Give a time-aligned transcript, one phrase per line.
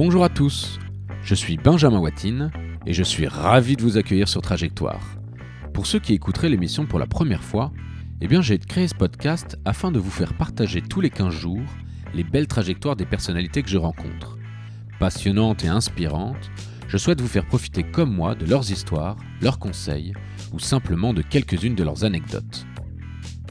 [0.00, 0.78] Bonjour à tous,
[1.24, 2.52] je suis Benjamin Watine
[2.86, 5.00] et je suis ravi de vous accueillir sur Trajectoire.
[5.74, 7.72] Pour ceux qui écouteraient l'émission pour la première fois,
[8.20, 11.66] eh bien j'ai créé ce podcast afin de vous faire partager tous les 15 jours
[12.14, 14.38] les belles trajectoires des personnalités que je rencontre.
[15.00, 16.48] Passionnantes et inspirantes,
[16.86, 20.12] je souhaite vous faire profiter comme moi de leurs histoires, leurs conseils
[20.52, 22.68] ou simplement de quelques-unes de leurs anecdotes.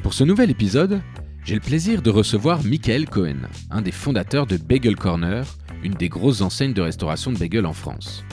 [0.01, 1.01] Pour ce nouvel épisode,
[1.43, 5.45] j'ai le plaisir de recevoir Michael Cohen, un des fondateurs de Bagel Corner,
[5.83, 8.23] une des grosses enseignes de restauration de bagel en France.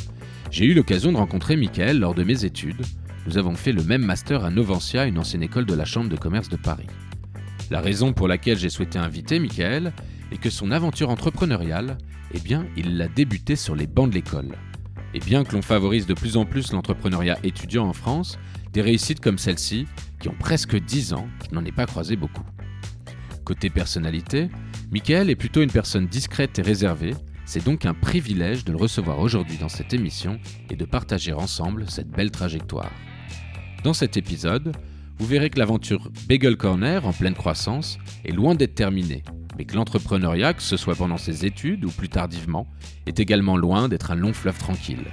[0.50, 2.82] J'ai eu l'occasion de rencontrer Michael lors de mes études.
[3.26, 6.16] Nous avons fait le même master à Novancia, une ancienne école de la Chambre de
[6.16, 6.86] commerce de Paris.
[7.70, 9.92] La raison pour laquelle j'ai souhaité inviter Michael
[10.30, 11.98] est que son aventure entrepreneuriale,
[12.32, 14.56] eh bien, il l'a débuté sur les bancs de l'école.
[15.14, 18.38] Et bien que l'on favorise de plus en plus l'entrepreneuriat étudiant en France,
[18.72, 19.86] des réussites comme celle-ci,
[20.20, 22.44] qui ont presque 10 ans, je n'en ai pas croisé beaucoup.
[23.44, 24.48] Côté personnalité,
[24.90, 27.14] Michael est plutôt une personne discrète et réservée,
[27.46, 30.38] c'est donc un privilège de le recevoir aujourd'hui dans cette émission
[30.70, 32.90] et de partager ensemble cette belle trajectoire.
[33.82, 34.72] Dans cet épisode,
[35.18, 39.22] vous verrez que l'aventure Bagel Corner en pleine croissance est loin d'être terminée,
[39.56, 42.66] mais que l'entrepreneuriat, que ce soit pendant ses études ou plus tardivement,
[43.06, 45.04] est également loin d'être un long fleuve tranquille.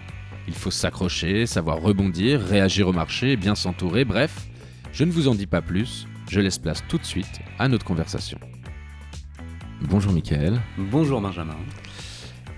[0.48, 4.48] Il faut s'accrocher, savoir rebondir, réagir au marché, bien s'entourer, bref,
[4.92, 7.86] je ne vous en dis pas plus, je laisse place tout de suite à notre
[7.86, 8.40] conversation.
[9.82, 10.60] Bonjour Michael.
[10.78, 11.58] Bonjour Benjamin.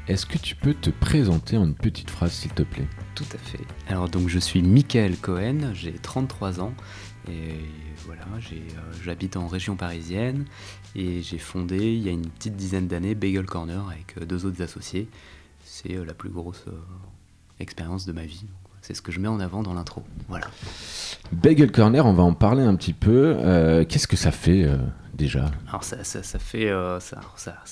[0.09, 2.87] Est-ce que tu peux te présenter en une petite phrase, s'il te plaît?
[3.15, 3.63] Tout à fait.
[3.87, 6.73] Alors, donc, je suis Michael Cohen, j'ai 33 ans.
[7.29, 7.55] Et
[8.05, 8.57] voilà, euh,
[9.01, 10.43] j'habite en région parisienne.
[10.95, 14.45] Et j'ai fondé, il y a une petite dizaine d'années, Bagel Corner avec euh, deux
[14.45, 15.07] autres associés.
[15.63, 16.65] C'est euh, la plus grosse
[17.61, 18.45] expérience de ma vie.
[18.81, 20.03] C'est ce que je mets en avant dans l'intro.
[20.27, 20.47] Voilà.
[21.31, 23.37] Bagel Corner, on va en parler un petit peu.
[23.87, 24.67] Qu'est-ce que ça fait
[25.13, 26.03] déjà Alors ça,
[26.39, 27.21] fait euh, ça,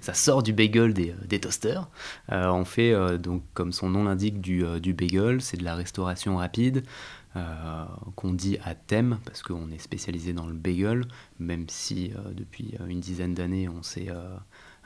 [0.00, 1.88] ça, sort du bagel des, des toasters.
[2.32, 5.74] Euh, on fait euh, donc comme son nom l'indique du, du bagel, c'est de la
[5.74, 6.84] restauration rapide.
[8.16, 11.06] qu'on dit à thème parce qu'on est spécialisé dans le bagel,
[11.38, 14.08] même si depuis une dizaine d'années on s'est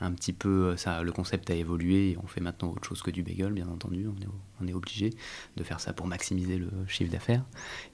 [0.01, 3.11] un petit peu, ça, le concept a évolué et on fait maintenant autre chose que
[3.11, 4.07] du bagel, bien entendu.
[4.07, 4.29] On est,
[4.61, 5.11] on est obligé
[5.57, 7.45] de faire ça pour maximiser le chiffre d'affaires.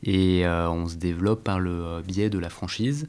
[0.03, 3.09] Et on se développe par le biais de la franchise.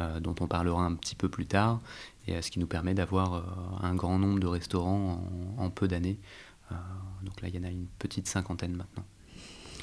[0.00, 1.78] Euh, dont on parlera un petit peu plus tard,
[2.26, 3.40] et ce qui nous permet d'avoir euh,
[3.82, 5.22] un grand nombre de restaurants
[5.58, 6.18] en, peu d'années.
[6.70, 6.74] Euh,
[7.22, 9.04] donc là, il y en a une petite cinquantaine maintenant.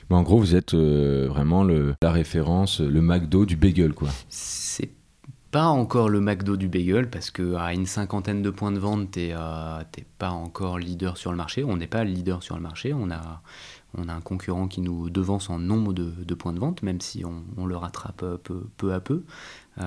[0.10, 4.10] en gros, vous êtes vraiment le, la référence, le McDo du bagel, quoi.
[4.30, 4.90] C'est
[5.52, 9.32] pas encore le McDo du bagel parce qu'à une cinquantaine de points de vente, t'es
[9.34, 9.82] euh,
[10.18, 11.64] pas encore leader sur le marché.
[11.64, 12.94] On n'est pas leader sur le marché.
[12.94, 13.42] On a,
[13.98, 17.24] on a un concurrent qui nous devance en nombre de, points de vente, même si
[17.26, 19.24] on, le rattrape peu, peu à peu.
[19.80, 19.86] Euh,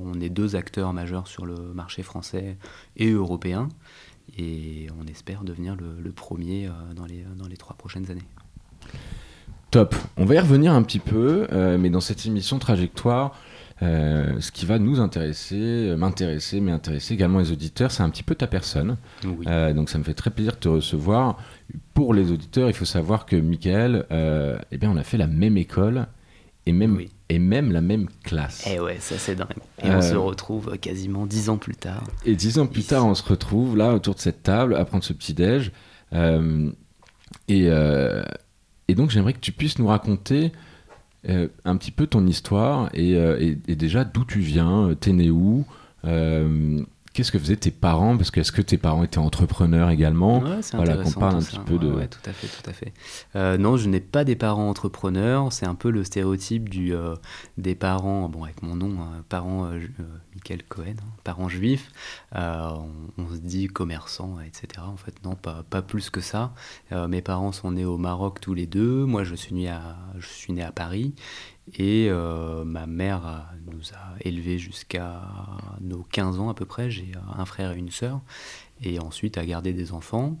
[0.00, 2.56] on est deux acteurs majeurs sur le marché français
[2.96, 3.68] et européen,
[4.36, 8.26] et on espère devenir le, premier euh, dans, les, dans les trois prochaines années.
[9.70, 9.94] Top.
[10.16, 13.38] On va y revenir un petit peu, euh, mais dans cette émission Trajectoire,
[13.80, 18.36] ce qui va nous intéresser, m'intéresser, mais intéresser également les auditeurs, c'est un petit peu
[18.36, 18.96] ta personne.
[19.24, 21.36] donc ça me fait très plaisir de te recevoir.
[21.92, 24.06] Pour les auditeurs, il faut savoir que Michael,
[24.70, 26.06] eh bien, on a fait la même école
[26.64, 27.00] et même,
[27.32, 28.66] et même la même classe.
[28.66, 29.56] Et eh ouais, ça c'est dingue.
[29.82, 32.04] Et on se euh, retrouve quasiment dix ans plus tard.
[32.26, 35.02] Et dix ans plus tard, on se retrouve là autour de cette table à prendre
[35.02, 35.72] ce petit déj.
[36.12, 36.70] Euh,
[37.48, 38.22] et, euh,
[38.88, 40.52] et, donc j'aimerais que tu puisses nous raconter
[41.24, 45.64] un petit peu ton histoire et, et déjà d'où tu viens, t'es né où,
[47.12, 48.16] Qu'est-ce que faisaient tes parents?
[48.16, 50.40] Parce que est-ce que tes parents étaient entrepreneurs également?
[50.40, 51.90] Ouais, c'est Voilà, qu'on parle un petit peu de.
[51.90, 52.94] Ouais, tout à fait, tout à fait.
[53.36, 55.52] Euh, non, je n'ai pas des parents entrepreneurs.
[55.52, 57.14] C'est un peu le stéréotype du euh,
[57.58, 59.80] des parents, bon avec mon nom, hein, parents euh,
[60.34, 61.90] Michael Cohen, hein, parents juifs.
[62.34, 62.86] On,
[63.30, 64.82] se dit commerçant, etc.
[64.86, 66.54] En fait, non, pas, pas plus que ça.
[66.90, 69.04] mes parents sont nés au Maroc tous les deux.
[69.04, 71.14] Moi, je suis né à je suis né à Paris
[71.74, 75.22] et euh, ma mère nous a élevés jusqu'à
[75.80, 76.90] nos 15 ans à peu près.
[76.90, 78.20] J'ai un frère et une sœur.
[78.82, 80.38] Et ensuite a gardé des enfants,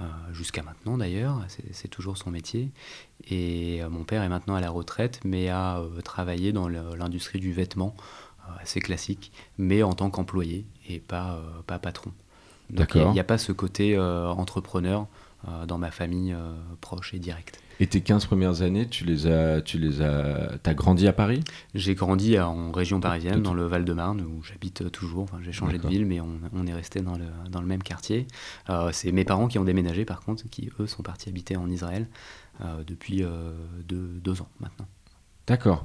[0.00, 1.42] euh, jusqu'à maintenant d'ailleurs.
[1.72, 2.70] C'est toujours son métier.
[3.30, 7.52] Et euh, mon père est maintenant à la retraite, mais a travaillé dans l'industrie du
[7.52, 7.96] vêtement,
[8.60, 12.12] assez classique, mais en tant qu'employé et pas, pas patron.
[12.70, 15.06] Donc il n'y a, pas ce côté entrepreneur
[15.66, 16.36] dans ma famille
[16.82, 17.60] proche et directe.
[17.80, 21.44] Et tes 15 premières années, tu les as, tu les as, as grandi à Paris?
[21.74, 25.22] J'ai grandi en région parisienne, dans le Val-de-Marne, où j'habite toujours.
[25.22, 28.26] Enfin, j'ai changé de ville, mais on, est resté dans le, dans le même quartier.
[28.68, 31.70] Euh, c'est mes parents qui ont déménagé, par contre, qui eux sont partis habiter en
[31.70, 32.08] Israël
[32.60, 33.52] euh, depuis euh,
[33.84, 34.86] deux, ans maintenant.
[35.48, 35.84] D'accord.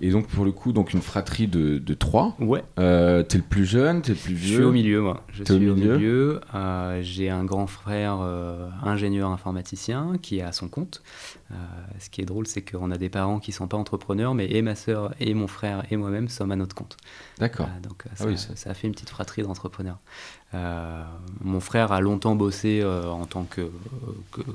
[0.00, 2.34] Et donc pour le coup, donc une fratrie de, de trois.
[2.38, 2.62] Ouais.
[2.78, 4.48] Euh, t'es le plus jeune, t'es le plus vieux.
[4.48, 5.22] Je suis au milieu, moi.
[5.32, 6.40] Je suis au milieu.
[6.54, 11.02] Euh, j'ai un grand frère euh, ingénieur informaticien qui est à son compte.
[11.98, 14.62] ce qui est drôle, c'est qu'on a des parents qui sont pas entrepreneurs, mais et
[14.62, 16.96] ma sœur et mon frère et moi-même sommes à notre compte.
[17.38, 17.68] D'accord.
[17.82, 19.98] donc ah ça, fait une petite fratrie d'entrepreneurs.
[20.52, 23.70] mon frère a longtemps bossé en tant que,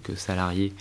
[0.03, 0.73] que salarié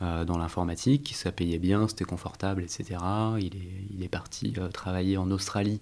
[0.00, 3.00] dans l'informatique, ça payait bien, c'était confortable, etc.
[3.38, 5.80] Il est, il est parti euh, travailler en Australie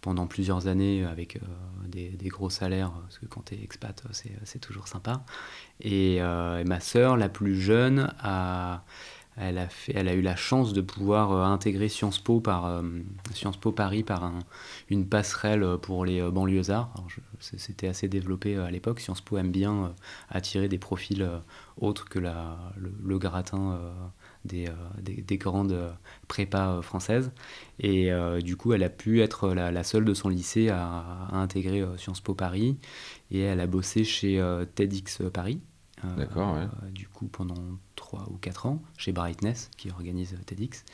[0.00, 1.40] pendant plusieurs années avec euh,
[1.88, 4.04] des, gros salaires, parce que quand tu es expat,
[4.44, 5.24] c'est toujours sympa.
[5.80, 8.84] Et ma sœur, la plus jeune, a
[9.36, 9.58] elle
[10.08, 12.82] a, eu la chance de pouvoir euh, intégrer Sciences Po, par, euh,
[13.74, 14.38] Paris par un,
[14.88, 16.92] une passerelle pour les banlieusards.
[17.40, 19.00] C'était assez développé à l'époque.
[19.00, 19.94] Sciences Po aime bien
[20.30, 21.28] attirer des profils
[21.76, 23.78] autres que le, gratin
[24.46, 24.68] des,
[25.02, 25.94] des, grandes
[26.28, 27.30] prépas françaises.
[27.78, 28.10] Et
[28.42, 32.34] du coup, elle a pu être la, seule de son lycée à, intégrer Sciences Po
[32.34, 32.78] Paris.
[33.30, 34.42] Et elle a bossé chez
[34.74, 35.60] TEDx Paris.
[36.02, 36.90] D'accord, ouais.
[36.92, 37.54] Du coup, pendant
[37.96, 40.84] 3 ou 4 ans chez Brightness qui organise TEDx.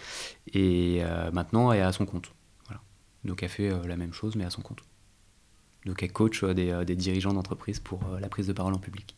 [0.53, 2.33] Et euh, maintenant, elle est à son compte.
[2.67, 2.81] Voilà.
[3.25, 4.81] Donc elle fait euh, la même chose mais à son compte.
[5.85, 9.17] Donc elle coach euh, des, des, dirigeants d'entreprise pour la prise de parole en public.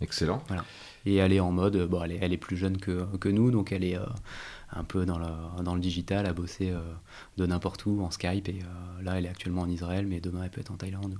[0.00, 0.42] Excellent.
[0.46, 0.64] Voilà.
[1.06, 3.50] Et elle est en mode, bon, elle, est, elle est plus jeune que, que nous,
[3.50, 3.98] donc elle est
[4.70, 6.72] un peu dans le, dans le digital, à bosser
[7.36, 8.48] de n'importe où en Skype.
[8.48, 8.60] Et
[9.02, 11.16] là, elle est actuellement en Israël, mais demain, elle peut être en Thaïlande.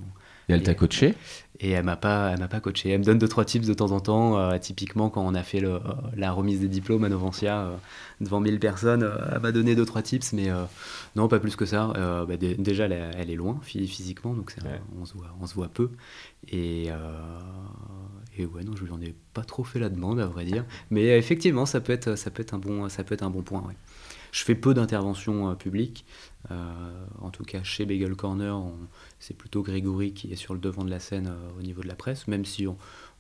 [0.48, 1.14] Et elle t'a coaché
[1.60, 2.90] Et elle m'a pas, elle m'a pas coaché.
[2.90, 4.38] Elle me donne deux trois tips de temps en temps.
[4.38, 5.80] Euh, typiquement quand on a fait le, euh,
[6.16, 7.76] la remise des diplômes à Novantia euh,
[8.20, 10.48] devant 1000 personnes, elle m'a donné deux trois tips, mais
[11.16, 11.92] non pas plus que ça.
[12.26, 14.54] Bah, déjà elle, est loin physiquement, donc
[14.98, 15.90] on se voit, on se voit peu.
[16.50, 16.88] Et,
[18.36, 20.64] et ouais non, je lui en ai pas trop fait la demande à vrai dire.
[20.90, 23.42] Mais effectivement, ça peut être, ça peut être un bon, ça peut être un bon
[23.42, 23.60] point.
[23.60, 23.76] Ouais.
[24.32, 26.04] Je fais peu d'interventions publiques.
[26.50, 28.60] en tout cas, chez Bagel Corner,
[29.18, 31.88] c'est plutôt Grégory qui est sur le devant de la scène euh, au niveau de
[31.88, 32.76] la presse, même si on,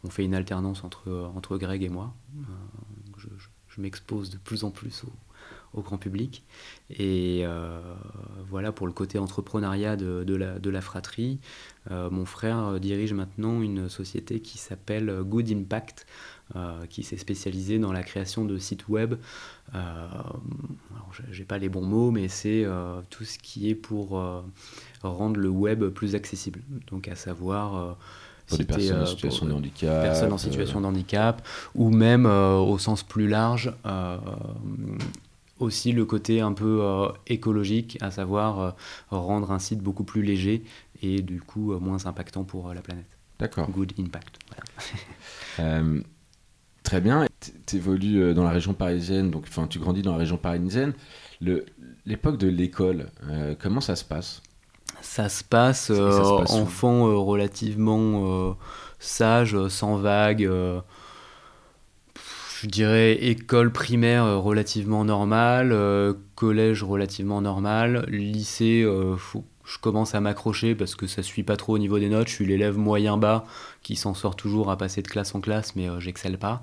[0.08, 2.14] fait une alternance entre, euh, entre Greg et moi.
[2.36, 5.04] Euh, je, m'expose de plus en plus
[5.72, 6.42] au, grand public.
[6.90, 7.44] Et
[8.48, 11.38] voilà pour le côté entrepreneuriat de, de la, fratrie.
[11.88, 16.06] mon frère dirige maintenant une société qui s'appelle Good Impact,
[16.90, 19.14] qui s'est spécialisée dans la création de sites web.
[19.72, 22.66] Je n'ai pas les bons mots, mais c'est
[23.10, 24.20] tout ce qui est pour
[25.02, 26.60] rendre le web plus accessible.
[26.90, 27.76] Donc à savoir...
[27.76, 27.92] Euh,
[28.46, 30.02] pour les personnes en situation de handicap.
[30.02, 34.16] Personnes en situation de handicap, ou même euh, au sens plus large, euh,
[35.58, 36.82] aussi le côté un peu
[37.26, 38.74] écologique, à savoir
[39.10, 40.64] rendre un site beaucoup plus léger
[41.02, 43.04] et du coup moins impactant pour la planète.
[43.38, 43.68] D'accord.
[43.70, 44.38] Good impact.
[46.88, 47.26] Très bien.
[47.66, 50.94] Tu évolues dans la région parisienne, donc tu grandis dans la région parisienne.
[52.06, 53.10] L'époque de l'école,
[53.60, 54.42] comment ça se passe?
[55.00, 58.52] Ça se passe, euh, enfant euh, relativement euh,
[58.98, 60.42] sage, sans vague.
[62.60, 65.76] je dirais école primaire relativement normale,
[66.34, 68.84] collège relativement normal, lycée,
[69.68, 72.28] je commence à m'accrocher parce que ça suit pas trop au niveau des notes.
[72.28, 73.44] Je suis l'élève moyen bas
[73.82, 76.62] qui s'en sort toujours à passer de classe en classe, mais j'excelle pas.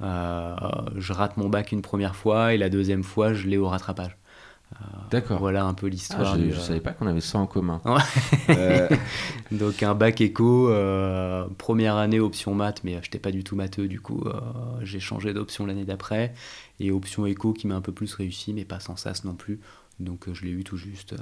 [0.00, 4.16] je rate mon bac une première fois et la deuxième fois, je l'ai au rattrapage.
[5.10, 5.38] D'accord.
[5.38, 6.32] Voilà un peu l'histoire.
[6.34, 7.80] Ah, je ne savais pas qu'on avait ça en commun.
[8.48, 8.88] Euh,
[9.52, 13.56] Donc un bac éco, euh, première année option maths, mais je n'étais pas du tout
[13.56, 14.40] matheux, du coup euh,
[14.82, 16.32] j'ai changé d'option l'année d'après.
[16.80, 19.60] Et option éco qui m'a un peu plus réussi, mais pas sans sas non plus.
[20.02, 21.14] Donc je l'ai eu tout juste.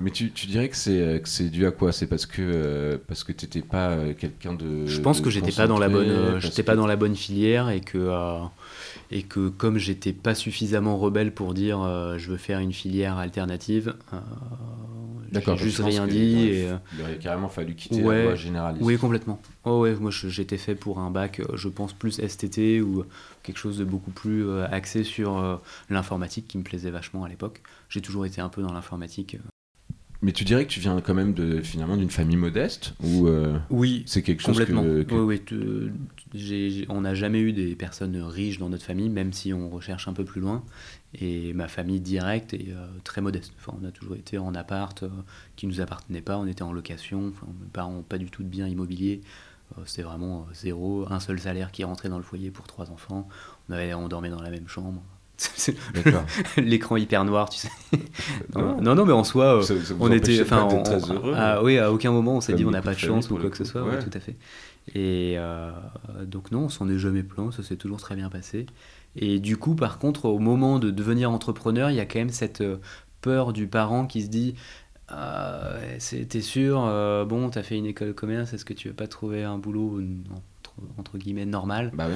[0.00, 1.92] Mais tu, tu, dirais que c'est que c'est dû à quoi?
[1.92, 4.86] C'est parce que parce que t'étais pas quelqu'un de.
[4.86, 7.80] Je pense que j'étais pas dans la bonne j'étais pas dans la bonne filière et
[7.80, 7.98] que
[9.10, 13.18] et que comme j'étais pas suffisamment rebelle pour dire euh, je veux faire une filière
[13.18, 14.18] alternative, euh,
[15.32, 16.48] j'ai juste rien dit.
[16.48, 18.84] Et, euh, il aurait carrément fallu quitter la voie généraliste.
[18.84, 19.40] Oui, complètement.
[19.64, 23.04] Oh ouais, moi j'étais fait pour un bac, je pense plus STT ou
[23.42, 25.60] quelque chose de beaucoup plus axé sur
[25.90, 27.62] l'informatique qui me plaisait vachement à l'époque.
[27.88, 29.38] J'ai toujours été un peu dans l'informatique.
[30.22, 33.28] Mais tu dirais que tu viens quand même de, finalement d'une famille modeste ou
[33.70, 34.82] Oui, c'est quelque chose complètement.
[34.82, 35.90] Que, Oui, oui
[36.88, 40.12] on n'a jamais eu des personnes riches dans notre famille, même si on recherche un
[40.12, 40.62] peu plus loin.
[41.14, 43.52] Et ma famille directe est euh, très modeste.
[43.58, 45.08] Enfin, on a toujours été en appart euh,
[45.56, 48.48] qui ne nous appartenait pas, on était en location, enfin, pas, pas du tout de
[48.48, 49.22] biens immobiliers.
[49.78, 53.28] Euh, c'était vraiment zéro, un seul salaire qui rentrait dans le foyer pour trois enfants.
[53.68, 55.02] On, avait, on dormait dans la même chambre.
[56.56, 57.68] L'écran hyper noir, tu sais.
[58.54, 59.60] non, non, mais en soi,
[60.00, 60.40] on était.
[60.40, 61.34] Enfin, très heureux.
[61.36, 63.50] Ah, oui, à aucun moment on s'est dit on n'a pas de chance ou quoi
[63.50, 63.82] que ce soit.
[63.98, 64.36] tout à fait.
[64.94, 65.72] Et euh,
[66.24, 68.66] donc non, on s'en est jamais plaint, ça s'est toujours très bien passé.
[69.16, 72.30] Et du coup, par contre, au moment de devenir entrepreneur, il y a quand même
[72.30, 72.62] cette
[73.20, 74.54] peur du parent qui se dit
[75.08, 75.74] ah,
[76.28, 76.80] T'es sûr,
[77.26, 80.00] bon, t'as fait une école de commerce, est-ce que tu veux pas trouver un boulot
[80.98, 82.08] entre, guillemets normal, bah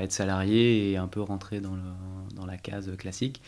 [0.00, 1.82] être salarié et un peu rentrer dans, le,
[2.34, 3.42] dans la case classique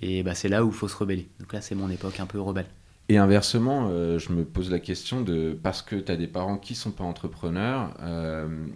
[0.00, 1.28] Et bah, c'est là où il faut se rebeller.
[1.40, 2.68] Donc là, c'est mon époque un peu rebelle.
[3.08, 6.58] Et inversement, euh, je me pose la question de parce que tu as des parents
[6.58, 8.66] qui sont pas entrepreneurs, euh,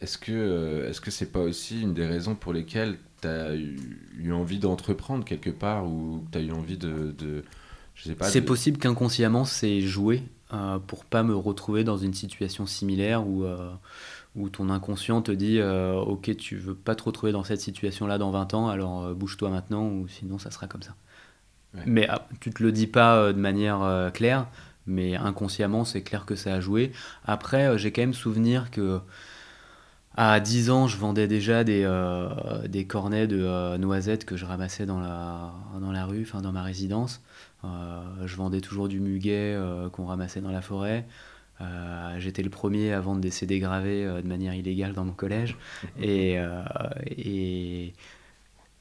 [0.00, 3.54] est-ce que euh, est-ce que c'est pas aussi une des raisons pour lesquelles tu as
[3.54, 7.42] eu, envie d'entreprendre quelque part ou tu as eu envie de, de
[7.96, 10.22] je sais pas C'est possible qu'inconsciemment c'est joué
[10.86, 13.44] pour pas me retrouver dans une situation similaire où
[14.36, 18.18] où ton inconscient te dit ok tu veux pas te retrouver dans cette situation là
[18.18, 20.94] dans 20 ans alors bouge-toi maintenant ou sinon ça sera comme ça.
[21.86, 24.46] Mais ah, tu te le dis pas euh, de manière euh, claire,
[24.86, 26.92] mais inconsciemment, c'est clair que ça a joué.
[27.24, 29.00] Après, euh, j'ai quand même souvenir que
[30.16, 31.82] à 10 ans, je vendais déjà des,
[32.68, 36.62] des cornets de noisettes que je ramassais dans la, dans la rue, enfin dans ma
[36.62, 37.20] résidence.
[37.64, 39.58] je vendais toujours du muguet
[39.90, 41.04] qu'on ramassait dans la forêt.
[42.18, 45.56] J'étais le premier à vendre des CD gravés de manière illégale dans mon collège.
[46.00, 46.38] Et,
[47.08, 47.92] et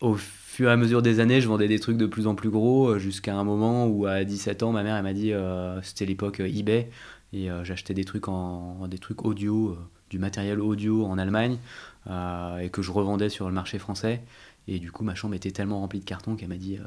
[0.02, 0.16] au
[0.54, 2.90] fur et à mesure des années, je vendais des trucs de plus en plus gros,
[2.90, 6.42] euh, jusqu'à un moment où à 17 ans, ma mère m'a dit, euh, c'était l'époque
[6.42, 6.92] euh, eBay,
[7.34, 9.76] et j'achetais des trucs en, des trucs audio,
[10.12, 11.58] du matériel audio en Allemagne,
[12.06, 14.22] et que je revendais sur le marché français.
[14.68, 16.78] Et du coup, ma chambre était tellement remplie de cartons qu'elle m'a dit,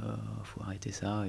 [0.44, 1.25] faut arrêter ça.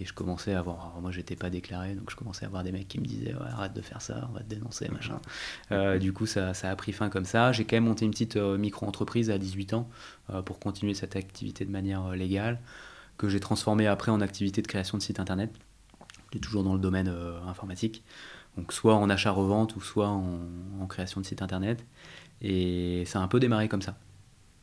[0.00, 2.72] Et je commençais à avoir, moi j'étais pas déclaré, donc je commençais à avoir des
[2.72, 5.20] mecs qui me disaient arrête de faire ça, on va te dénoncer, machin.
[5.72, 7.52] Euh, du coup, ça, ça, a pris fin comme ça.
[7.52, 9.90] J'ai quand même monté une petite euh, micro-entreprise à 18 ans
[10.30, 12.60] euh, pour continuer cette activité de manière légale,
[13.18, 15.52] que j'ai transformée après en activité de création de site internet,
[16.32, 17.12] est toujours dans le domaine
[17.46, 18.02] informatique.
[18.56, 20.38] Donc soit en achat-revente ou soit en,
[20.80, 21.84] en création de site internet.
[22.40, 23.96] Et ça a un peu démarré comme ça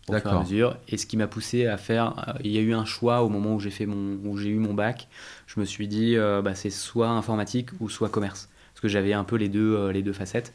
[0.09, 0.77] au fur et à mesure.
[0.87, 3.29] Et ce qui m'a poussé à faire, euh, il y a eu un choix au
[3.29, 5.07] moment où j'ai fait mon, où j'ai eu mon bac.
[5.47, 9.13] Je me suis dit, euh, bah, c'est soit informatique ou soit commerce, parce que j'avais
[9.13, 10.53] un peu les deux, euh, les deux facettes.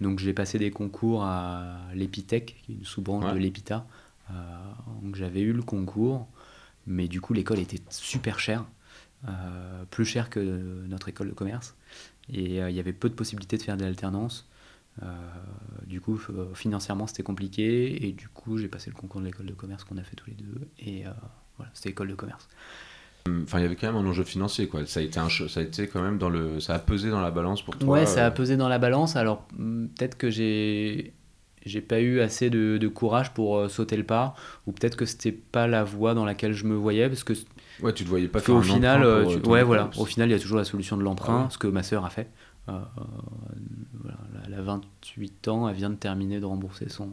[0.00, 3.86] Donc j'ai passé des concours à l'Epitech, qui est une sous-branche de l'Epita.
[5.00, 6.26] donc j'avais eu le concours,
[6.88, 8.64] mais du coup l'école était super chère,
[9.90, 10.40] plus chère que
[10.88, 11.76] notre école de commerce,
[12.32, 14.48] et il y avait peu de possibilités de faire de l'alternance.
[15.02, 15.06] Euh,
[15.86, 16.20] du coup,
[16.54, 18.06] financièrement, c'était compliqué.
[18.06, 20.28] Et du coup, j'ai passé le concours de l'école de commerce qu'on a fait tous
[20.28, 20.68] les deux.
[20.78, 21.10] Et euh,
[21.56, 22.48] voilà, c'était école de commerce.
[23.44, 24.84] Enfin, il y avait quand même un enjeu financier, quoi.
[24.86, 27.20] Ça a été, un, ça a été quand même dans le, ça a pesé dans
[27.20, 27.88] la balance pour toi.
[27.88, 28.32] Ouais, ça a euh.
[28.32, 29.14] pesé dans la balance.
[29.14, 31.12] Alors hmm, peut-être que j'ai,
[31.64, 34.34] j'ai pas eu assez de, de courage pour sauter le pas,
[34.66, 37.34] ou peut-être que c'était pas la voie dans laquelle je me voyais, parce que.
[37.80, 39.04] Ouais, tu te voyais pas faire au final,
[39.46, 39.88] ouais, voilà.
[39.96, 42.04] Au final, il y a toujours la solution de l'emprunt, ah ce que ma sœur
[42.04, 42.28] a fait.
[42.68, 42.80] Euh,
[44.46, 47.10] elle a 28 ans, elle vient de terminer de rembourser son,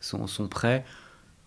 [0.00, 0.84] son, son prêt.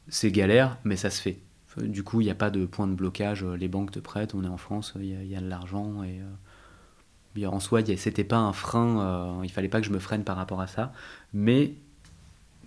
[0.09, 1.39] C'est galère, mais ça se fait.
[1.77, 3.43] Du coup, il n'y a pas de point de blocage.
[3.43, 6.03] Les banques te prêtent, on est en France, il y, a de l'argent.
[6.03, 9.99] Et euh, en soi, c'était pas un frein, euh, il fallait pas que je me
[9.99, 10.93] freine par rapport à ça.
[11.33, 11.73] Mais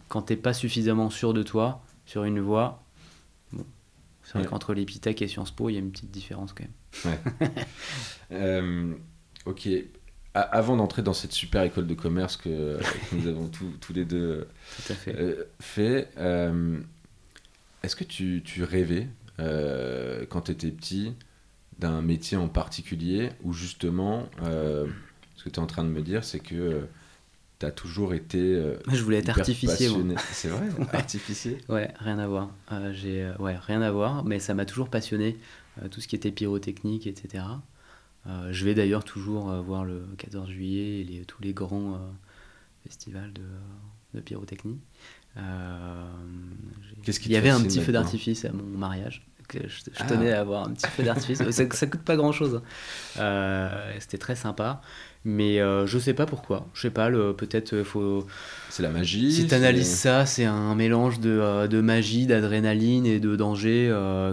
[0.09, 2.83] quand tu n'es pas suffisamment sûr de toi sur une voie,
[3.53, 3.65] bon,
[4.23, 7.19] c'est vrai qu'entre l'Epitech et Sciences Po, il y a une petite différence quand même.
[8.31, 8.97] Ouais.
[9.47, 9.69] ok
[10.35, 12.79] avant d'entrer dans cette super école de commerce que,
[13.13, 14.47] nous avons tous les deux
[15.09, 16.79] euh, fait, euh,
[17.83, 19.09] est-ce que tu, tu rêvais,
[19.41, 21.15] euh, quand tu étais petit,
[21.79, 26.23] d'un métier en particulier ou justement, ce que tu es en train de me dire,
[26.23, 26.87] c'est que
[27.59, 28.63] tu as toujours été.
[28.93, 29.89] je voulais être artificier.
[30.31, 31.59] C'est vrai, artificier?
[31.69, 32.51] Ouais, rien à voir.
[32.93, 35.39] j'ai ouais, rien à voir, mais ça m'a toujours passionné,
[35.91, 37.45] tout ce qui était pyrotechnique, etc.
[38.27, 41.95] Euh, je vais d'ailleurs toujours euh, voir le 14 juillet et les, tous les grands
[41.95, 41.99] euh,
[42.85, 43.43] festivals de,
[44.15, 44.79] de pyrotechnie.
[45.37, 45.43] Il
[47.33, 49.27] y avait un petit feu d'artifice à mon mariage.
[49.49, 50.05] Que je, ah.
[50.05, 51.39] tenais à avoir un petit feu d'artifice.
[51.51, 52.61] ça, ça coûte pas grand chose.
[53.19, 53.81] Hein.
[53.99, 54.81] C'était très sympa.
[55.25, 56.67] Mais euh, je sais pas pourquoi.
[56.73, 58.27] Je sais pas, peut-être euh, faut.
[58.71, 59.31] C'est la magie.
[59.33, 63.89] Si tu analyses ça, c'est un mélange de, euh, de magie, d'adrénaline et de danger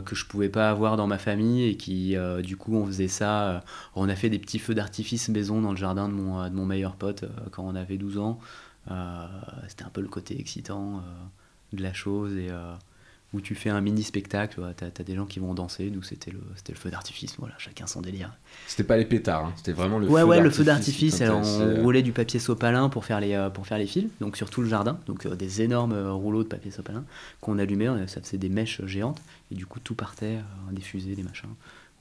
[0.05, 3.63] que je pouvais pas avoir dans ma famille et qui, du coup, on faisait ça.
[3.95, 6.65] on a fait des petits feux d'artifice maison dans le jardin de mon, de mon
[6.65, 8.39] meilleur pote quand on avait 12 ans.
[9.67, 11.03] C'était un peu le côté excitant
[11.73, 12.49] de la chose et
[13.37, 16.31] où tu fais un mini spectacle, tu as, des gens qui vont danser, nous c'était
[16.31, 18.35] le, le feu d'artifice, voilà, chacun son délire.
[18.65, 21.43] C'était pas les pétards, hein, c'était vraiment le ouais, feu ouais, le feu d'artifice, on
[21.43, 24.49] euh, roulait du papier sopalin pour faire les, euh, pour faire les fils, donc sur
[24.49, 27.05] tout le jardin, donc euh, des énormes rouleaux de papier sopalin
[27.39, 30.39] qu'on allumait, ça faisait des mèches géantes, et du coup tout partait,
[30.71, 31.49] des fusées, des machins.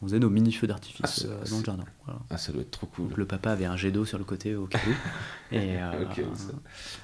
[0.03, 1.85] On faisait nos mini feux d'artifice ah, dans le jardin.
[2.31, 3.09] Ah, ça doit être trop cool.
[3.17, 5.55] le papa avait un jet d'eau sur le côté au cas où.
[5.55, 5.77] et,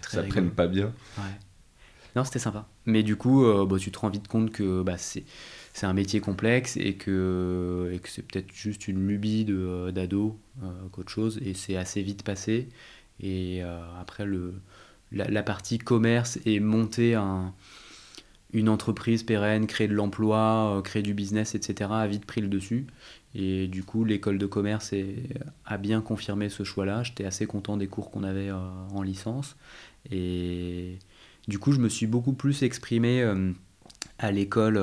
[0.03, 0.93] ça, ça prenne pas bien.
[1.19, 1.25] Ouais.
[2.14, 2.69] Non, c'était sympa.
[2.87, 5.25] Mais du coup, bah, tu te rends vite compte que bah, c'est
[5.75, 9.47] c'est un métier complexe et que, et que c'est peut-être juste une lubie
[9.92, 10.38] d'ado
[10.92, 11.40] qu'autre chose.
[11.42, 12.69] Et c'est assez vite passé.
[13.21, 14.54] Et après, le,
[15.12, 17.54] la, partie commerce et monter un,
[18.52, 22.49] une entreprise pérenne, créer de l'emploi, euh, créer du business, etc., a vite pris le
[22.49, 22.87] dessus.
[23.35, 24.92] Et du coup, l'école de commerce
[25.64, 27.02] a bien confirmé ce choix-là.
[27.02, 28.59] J'étais assez content des cours qu'on avait euh,
[28.92, 29.57] en licence.
[30.11, 30.99] Et
[31.49, 33.52] du coup, je me suis beaucoup plus exprimé euh,
[34.18, 34.80] à l'école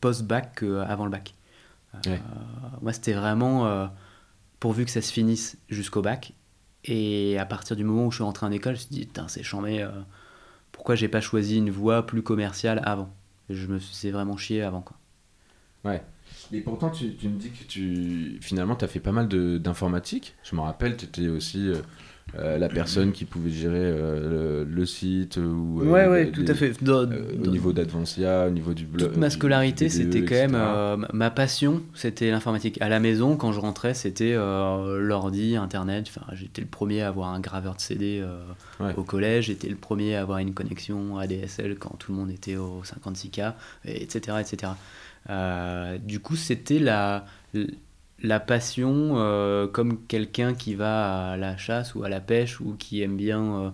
[0.00, 1.34] post-bac qu'avant le bac.
[2.80, 3.90] moi, c'était vraiment
[4.60, 6.34] pourvu que ça se finisse jusqu'au bac.
[6.84, 9.08] Et à partir du moment où je suis rentré en école, je me suis dit,
[9.28, 9.90] c'est chambé, euh,
[10.72, 13.12] pourquoi j'ai pas choisi une voie plus commerciale avant?
[13.50, 14.80] Je me suis vraiment chié avant.
[14.80, 14.96] Quoi.
[15.84, 16.02] Ouais.
[16.52, 20.34] Et pourtant, tu, tu, me dis que tu finalement, tu as fait pas mal d'informatique.
[20.42, 21.70] Je me rappelle, tu étais aussi
[22.34, 26.44] euh, euh, la personne qui pouvait gérer euh, le, site ou euh, ouais ouais tout
[26.48, 26.72] à fait.
[26.88, 31.82] au niveau d'Advancia au niveau du blog toute ma scolarité c'était quand même ma passion
[31.94, 32.80] c'était l'informatique.
[32.80, 36.06] À la maison quand je rentrais c'était l'ordi internet.
[36.08, 38.24] Enfin j'étais le premier à avoir un graveur de CD
[38.96, 39.46] au collège.
[39.46, 43.52] J'étais le premier à avoir une connexion ADSL quand tout le monde était au 56K
[43.84, 44.72] etc etc
[46.04, 47.66] du coup c'était la la
[48.40, 53.02] passion euh, comme quelqu'un qui va à la chasse ou à la pêche ou qui
[53.02, 53.70] aime bien euh,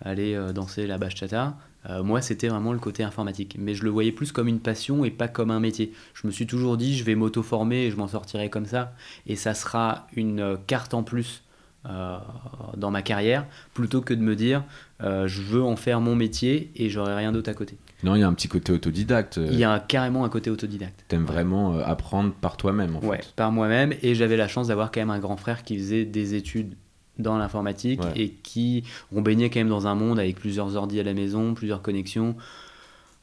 [0.00, 1.56] aller euh, danser la bachata.
[2.02, 3.56] moi, c'était vraiment le côté informatique.
[3.58, 5.92] Mais je le voyais plus comme une passion et pas comme un métier.
[6.14, 8.94] Je me suis toujours dit, je vais m'auto-former et je m'en sortirai comme ça.
[9.26, 11.42] Et ça sera une carte en plus
[11.84, 14.62] dans ma carrière, plutôt que de me dire,
[15.00, 17.76] je veux en faire mon métier et j'aurai rien d'autre à côté.
[18.02, 19.38] Non, il y a un petit côté autodidacte.
[19.42, 21.04] Il y a carrément un côté autodidacte.
[21.08, 23.94] T'aimes vraiment euh, apprendre par toi-même, en ouais, par moi-même.
[24.02, 26.74] Et j'avais la chance d'avoir quand même un grand frère qui faisait des études
[27.18, 31.02] dans l'informatique et qui, on baignait quand même dans un monde avec plusieurs ordi à
[31.02, 32.34] la maison, plusieurs connexions,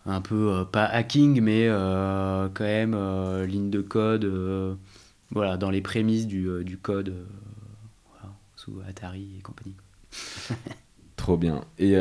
[0.06, 2.96] un peu euh, pas hacking, mais euh, quand même
[3.46, 4.32] ligne de code,
[5.32, 7.14] voilà, dans les prémices du, du code,
[8.88, 9.76] Atari et compagnie.
[11.16, 11.62] Trop bien.
[11.78, 11.98] Et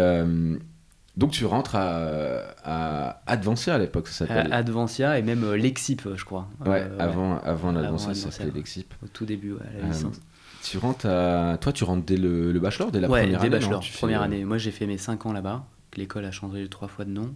[1.19, 4.53] donc tu rentres à, à Advancia à l'époque, ça s'appelle.
[4.53, 6.49] Advancia et même euh, Lexip, je crois.
[6.64, 8.95] Ouais, euh, avant, avant l'Advancia, ça s'appelait Lexip.
[9.05, 10.21] Au tout début, ouais, la euh, licence.
[10.62, 11.59] tu rentres à...
[11.61, 14.45] Toi, tu rentres dès le, le bachelor, dès la première dès année bachelor, première année.
[14.45, 15.66] Moi, j'ai fait mes 5 ans là-bas.
[15.97, 17.35] L'école a changé trois fois de nom.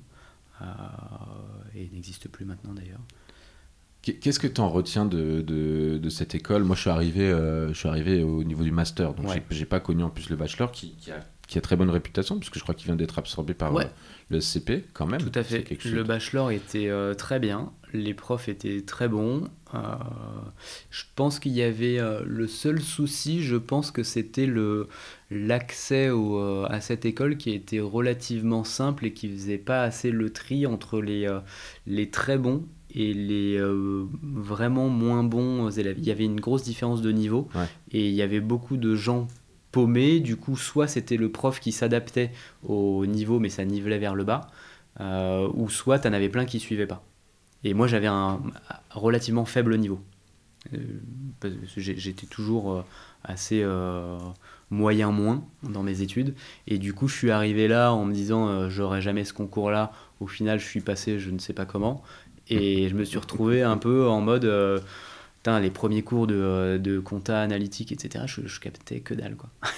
[1.75, 3.01] et n'existe plus maintenant d'ailleurs.
[4.03, 6.65] Qu'est-ce que tu en retiens de, de, de, cette école?
[6.65, 10.03] Moi, je suis, arrivé, je suis arrivé au niveau du master, donc j'ai pas connu
[10.03, 11.21] en plus le bachelor qui, qui a
[11.53, 13.85] qui a très bonne réputation, puisque je crois qu'il vient d'être absorbé par euh,
[14.31, 15.21] le SCP quand même.
[15.21, 15.67] Tout à fait.
[15.85, 19.49] Le bachelor était euh, très bien, les profs étaient très bons.
[19.75, 19.79] Euh,
[20.91, 24.89] je pense qu'il y avait le seul souci, je pense que c'était le
[25.31, 26.11] l'accès
[26.69, 31.01] à cette école qui était relativement simple et qui faisait pas assez le tri entre
[31.01, 31.27] les,
[31.87, 33.59] les très bons et les
[34.23, 35.97] vraiment moins bons élèves.
[35.99, 37.49] Il y avait une grosse différence de niveau
[37.91, 39.29] et il y avait beaucoup de gens
[39.73, 40.21] paumé.
[40.21, 42.31] Du coup, soit c'était le prof qui s'adaptait
[42.63, 44.43] au niveau, mais ça nivelait vers le bas,
[45.01, 47.03] euh, ou soit tu en avais plein qui suivaient pas.
[47.65, 48.41] Et moi, j'avais un
[48.91, 50.01] relativement faible niveau.
[50.75, 50.79] Euh,
[51.77, 52.85] j'étais toujours euh,
[53.25, 53.65] assez
[54.71, 56.35] moyen moins dans mes études.
[56.67, 59.93] Et du coup, je suis arrivé là en me disant, j'aurai jamais ce concours-là.
[60.21, 62.03] Au final, je suis passé, je ne sais pas comment.
[62.49, 64.45] Et je me suis retrouvé un peu en mode
[65.61, 69.37] les premiers cours de, euh, de compta analytique, etc., je, je, captais que dalle.
[69.37, 69.51] Quoi.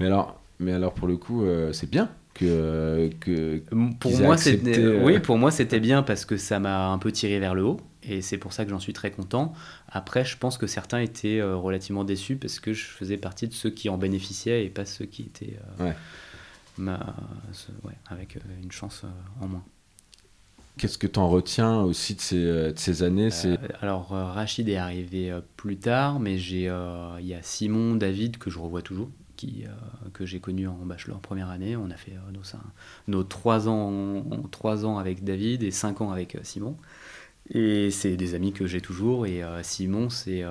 [0.00, 3.10] mais, alors, mais alors, pour le coup, euh, c'est bien que.
[3.20, 3.62] que
[4.00, 7.12] pour, moi, c'était, euh, oui, pour moi, c'était bien parce que ça m'a un peu
[7.12, 7.80] tiré vers le haut.
[8.04, 9.52] Et c'est pour ça que j'en suis très content.
[9.88, 13.70] Après, je pense que certains étaient relativement déçus parce que je faisais partie de ceux
[13.70, 15.56] qui en bénéficiaient et pas ceux qui étaient
[16.78, 17.14] ma,
[17.84, 19.04] ouais, avec une chance
[19.40, 19.64] en moins.
[20.78, 24.24] Qu'est-ce que tu en retiens aussi de ces, euh, de ces années euh, Alors, euh,
[24.24, 26.62] Rachid est arrivé plus tard, mais j'ai
[27.20, 29.64] il y a Simon, David, que je revois toujours, qui,
[30.12, 31.76] que j'ai connu en bachelor première année.
[31.76, 32.40] On a fait nos,
[33.08, 36.76] nos trois, ans, trois ans avec David et cinq ans avec Simon.
[37.50, 39.26] Et c'est des amis que j'ai toujours.
[39.26, 40.42] Et Simon, c'est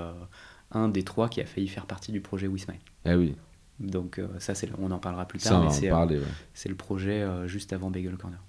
[0.72, 2.80] un des trois qui a failli faire partie du projet WeSmile.
[3.06, 3.36] Ah oui.
[3.80, 5.64] Donc, ça, on en parlera plus tard.
[5.64, 6.20] mais
[6.54, 8.40] c'est le projet juste avant Bagel Corner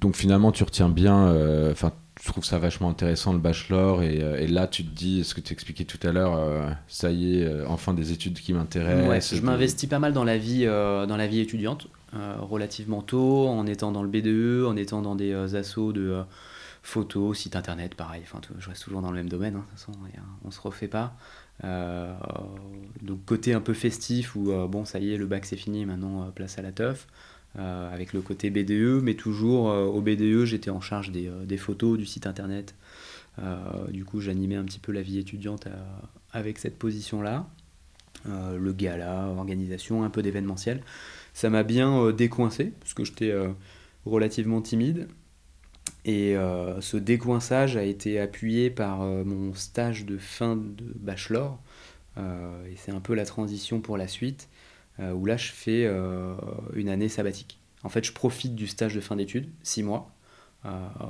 [0.00, 4.46] donc finalement, tu retiens bien, euh, tu trouves ça vachement intéressant le bachelor, et, euh,
[4.46, 7.64] là, tu te dis, ce que tu expliquais tout à l'heure, euh, ça y est,
[7.66, 9.38] enfin des études qui m'intéressent.
[9.38, 13.92] je m'investis pas mal dans la vie, dans la vie étudiante, relativement tôt, en étant
[13.92, 16.22] dans le BDE, en étant dans des assos de
[16.82, 18.22] photos, sites internet, pareil.
[18.24, 21.14] Enfin, je reste toujours dans le même domaine, hein, on se refait pas.
[21.62, 26.30] donc côté un peu festif où bon ça y est le bac c'est fini maintenant
[26.34, 27.06] place à la teuf
[27.56, 32.06] avec le côté BDE, mais toujours au BDE, j'étais en charge des, des, photos, du
[32.06, 32.74] site internet.
[33.88, 35.66] du coup, j'animais un petit peu la vie étudiante
[36.32, 37.48] avec cette position-là.
[38.26, 40.82] le gala, organisation, un peu d'événementiel.
[41.34, 43.34] Ça m'a bien décoincé, parce que j'étais
[44.06, 45.08] relativement timide.
[46.04, 51.60] Et euh, ce décoinçage a été appuyé par euh, mon stage de fin de bachelor.
[52.18, 54.48] Euh, et c'est un peu la transition pour la suite,
[55.00, 55.88] où là je fais
[56.74, 57.58] une année sabbatique.
[57.82, 60.10] En fait, je profite du stage de fin d'études, six mois,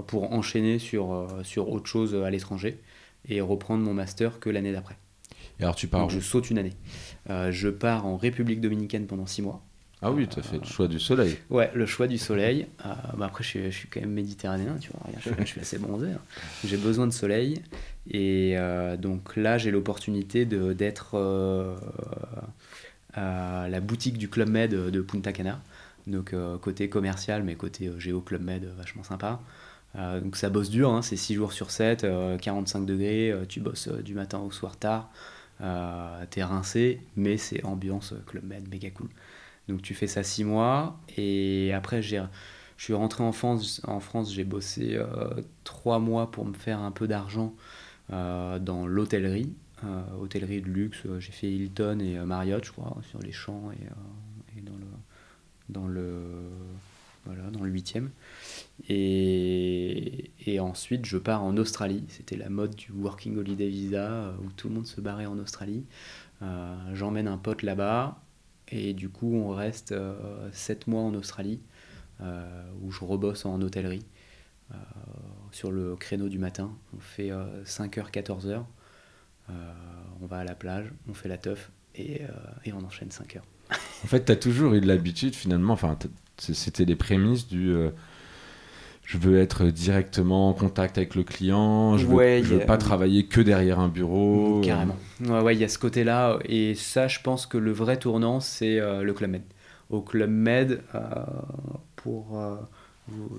[0.07, 2.79] pour enchaîner sur, sur autre chose à l'étranger
[3.29, 4.97] et reprendre mon master que l'année d'après.
[5.59, 6.75] Et alors tu pars je saute une année.
[7.29, 9.63] je pars en République dominicaine pendant six mois.
[10.03, 11.37] Ah oui, tu as fait le choix du soleil.
[11.51, 12.67] Ouais, le choix du soleil.
[12.87, 15.03] Euh, bah après, je suis, quand même méditerranéen, tu vois.
[15.21, 16.09] Je, suis assez bronzé.
[16.09, 16.21] Hein.
[16.65, 17.61] J'ai besoin de soleil.
[18.11, 21.77] Et euh, donc là, j'ai l'opportunité d'être euh,
[23.17, 25.61] la boutique du Club Med de Punta Cana.
[26.07, 29.41] Donc côté commercial, mais côté Géo Club Med, vachement sympa.
[29.95, 32.07] donc ça bosse dur, hein, c'est 6 jours sur 7,
[32.41, 35.11] 45 degrés, tu bosses du matin au soir tard.
[36.31, 39.09] T'es rincé, mais c'est ambiance Club Med, méga cool.
[39.71, 42.17] Donc tu fais ça six mois et après je
[42.77, 45.07] suis rentré en France, en France j'ai bossé euh,
[45.65, 47.55] trois mois pour me faire un peu d'argent
[48.13, 49.70] euh, dans l'hôtellerie, euh,
[50.21, 51.07] hôtellerie de luxe.
[51.19, 54.87] J'ai fait Hilton et Marriott, je crois, sur les champs et, dans le
[55.69, 56.51] dans le
[57.25, 58.11] voilà dans le huitième.
[58.89, 62.05] Et, et ensuite je pars en Australie.
[62.09, 65.85] C'était la mode du working holiday visa où tout le monde se barrait en Australie.
[66.93, 68.21] J'emmène un pote là-bas
[68.71, 69.95] et du coup, on reste
[70.53, 71.61] 7 euh, mois en Australie,
[72.21, 74.05] euh, où je rebosse en hôtellerie.
[74.71, 74.77] Euh,
[75.51, 77.31] sur le créneau du matin, on fait
[77.65, 78.65] 5h, 14h.
[80.21, 82.23] On va à la plage, on fait la teuf et,
[82.65, 83.47] et on enchaîne 5 heures.
[84.05, 85.99] en fait, tu as toujours eu de l'habitude finalement, enfin,
[86.39, 87.75] c'était les prémices du
[89.11, 93.41] je veux être directement en contact avec le client, je veux, veux pas travailler que
[93.41, 94.61] derrière un bureau.
[94.61, 94.95] Carrément.
[95.27, 96.39] Ouais, ouais, il y a ce côté-là.
[96.45, 99.43] Et ça, je pense que le vrai tournant, c'est euh, le Club Med.
[99.89, 101.01] Au Club Med, euh,
[101.97, 102.55] pour euh,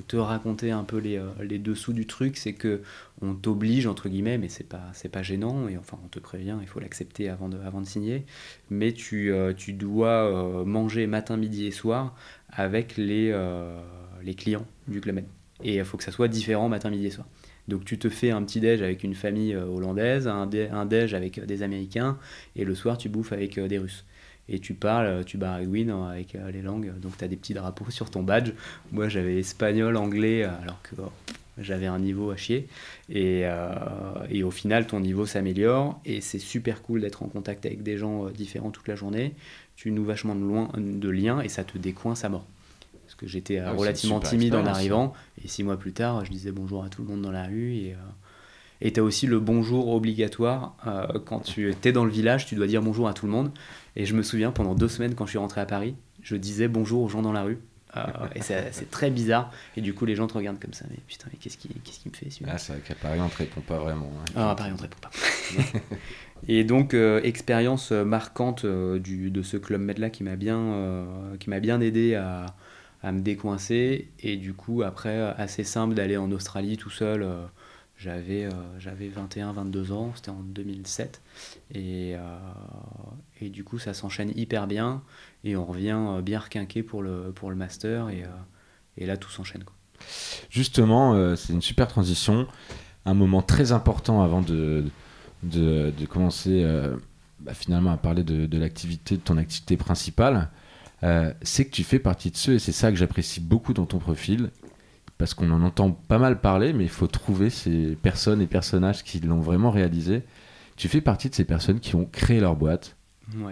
[0.08, 2.82] te raconter un peu les, les dessous du truc, c'est que
[3.22, 6.58] on t'oblige, entre guillemets, mais c'est pas, c'est pas gênant, et enfin, on te prévient,
[6.62, 8.26] il faut l'accepter avant de, avant de signer,
[8.70, 12.16] mais tu, tu dois manger matin, midi et soir
[12.50, 13.34] avec les,
[14.38, 15.26] clients du Club Med.
[15.64, 17.28] Et il faut que ça soit différent matin, midi et soir.
[17.68, 21.38] Donc tu te fais un petit déj avec une famille euh, hollandaise, un, déj avec
[21.38, 22.18] euh, des Américains,
[22.56, 24.06] et le soir tu bouffes avec euh, des Russes.
[24.50, 28.10] Et tu parles, tu baragouines avec les langues, donc tu as des petits drapeaux sur
[28.10, 28.52] ton badge.
[28.92, 30.96] Moi j'avais espagnol, anglais, alors que
[31.58, 32.68] j'avais un niveau à chier.
[33.10, 33.46] Et,
[34.30, 37.98] et au final ton niveau s'améliore, et c'est super cool d'être en contact avec des
[37.98, 39.36] gens différents toute la journée.
[39.78, 42.46] Tu noues vachement de, loin, de liens, et ça te décoince à mort
[43.22, 45.14] que j'étais euh, ah, relativement timide en arrivant.
[45.44, 47.76] Et six mois plus tard, je disais bonjour à tout le monde dans la rue.
[47.76, 47.98] Et euh,
[48.90, 50.76] tu as aussi le bonjour obligatoire.
[50.88, 53.52] Euh, quand tu es dans le village, tu dois dire bonjour à tout le monde.
[53.96, 56.68] Et je me souviens, pendant deux semaines, quand je suis rentré à Paris, je disais
[56.68, 57.60] bonjour aux gens dans la rue.
[58.36, 59.52] et c'est très bizarre.
[59.78, 60.86] Et du coup, les gens te regardent comme ça.
[60.90, 63.30] Mais putain, mais qu'est-ce qui, qu'est-ce qui me fait Ah, c'est vrai qu'à Paris, on
[63.30, 64.10] te répond pas vraiment.
[64.20, 64.32] Hein.
[64.36, 65.12] Ah, à Paris, on te répond pas.
[66.48, 71.06] et donc, expérience marquante du, de ce Club Med là qui m'a bien,
[71.40, 72.48] qui m'a bien aidé à,
[73.04, 74.08] à me décoincer.
[74.22, 77.28] Et du coup, après, assez simple d'aller en Australie tout seul.
[78.02, 81.22] Euh, j'avais, euh, j'avais 21, 22 ans, c'était en 2007.
[81.74, 82.20] Et, euh,
[83.40, 85.02] et du coup, ça s'enchaîne hyper bien.
[85.44, 88.10] Et on revient bien requinqué pour le, pour le master.
[88.10, 88.24] Et,
[88.98, 89.64] et là, tout s'enchaîne.
[89.64, 89.76] Quoi.
[90.50, 92.48] Justement, c'est une super transition.
[93.06, 94.86] Un moment très important avant de,
[95.44, 96.64] de, de commencer
[97.40, 100.50] bah, finalement à parler de, de l'activité, de ton activité principale.
[101.04, 103.86] Euh, c'est que tu fais partie de ceux, et c'est ça que j'apprécie beaucoup dans
[103.86, 104.52] ton profil,
[105.22, 109.04] parce qu'on en entend pas mal parler, mais il faut trouver ces personnes et personnages
[109.04, 110.24] qui l'ont vraiment réalisé.
[110.78, 112.96] Tu fais partie de ces personnes qui ont créé leur boîte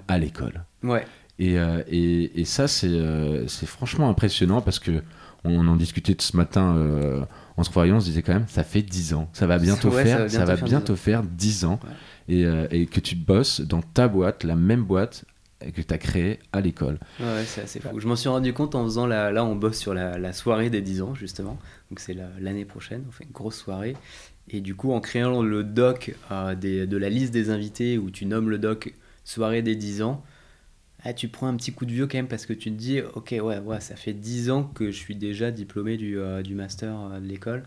[0.08, 0.64] à l'école.
[0.82, 1.06] Ouais.
[1.38, 5.04] Et, euh, et, et, ça, euh, c'est franchement impressionnant parce que
[5.44, 6.76] on en discutait ce matin
[7.56, 9.92] en se croyant, on se disait quand même, ça fait 10 ans, ça va bientôt
[9.92, 11.80] faire, ça va bientôt, faire, 10 ans,
[12.30, 15.24] et, et, que tu bosses dans ta boîte, la même boîte,
[15.60, 17.00] que tu as créé à l'école.
[17.20, 18.00] Ouais, c'est assez fou.
[18.00, 19.32] Je m'en suis rendu compte en faisant la.
[19.32, 21.58] Là, on bosse sur la, soirée des 10 ans, justement.
[21.90, 23.04] Donc, c'est l'année prochaine.
[23.08, 23.96] On fait une grosse soirée.
[24.50, 28.26] Et du coup, en créant le doc euh, de la liste des invités, où tu
[28.26, 28.94] nommes le doc
[29.24, 30.24] soirée des 10 ans,
[31.04, 33.02] ah, tu prends un petit coup de vieux quand même parce que tu te dis,
[33.02, 36.94] ok, ouais, ouais ça fait 10 ans que je suis déjà diplômé du, euh, master
[37.00, 37.64] euh, de l'école.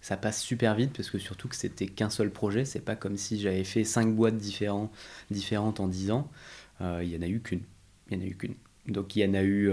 [0.00, 2.64] Ça passe super vite parce que surtout que c'était qu'un seul projet.
[2.64, 6.28] C'est pas comme si j'avais fait 5 boîtes différentes en 10 ans.
[6.82, 7.62] Euh, il n'y en a eu qu'une.
[8.10, 8.54] Il en a eu qu'une.
[8.88, 9.70] Donc il y en a eu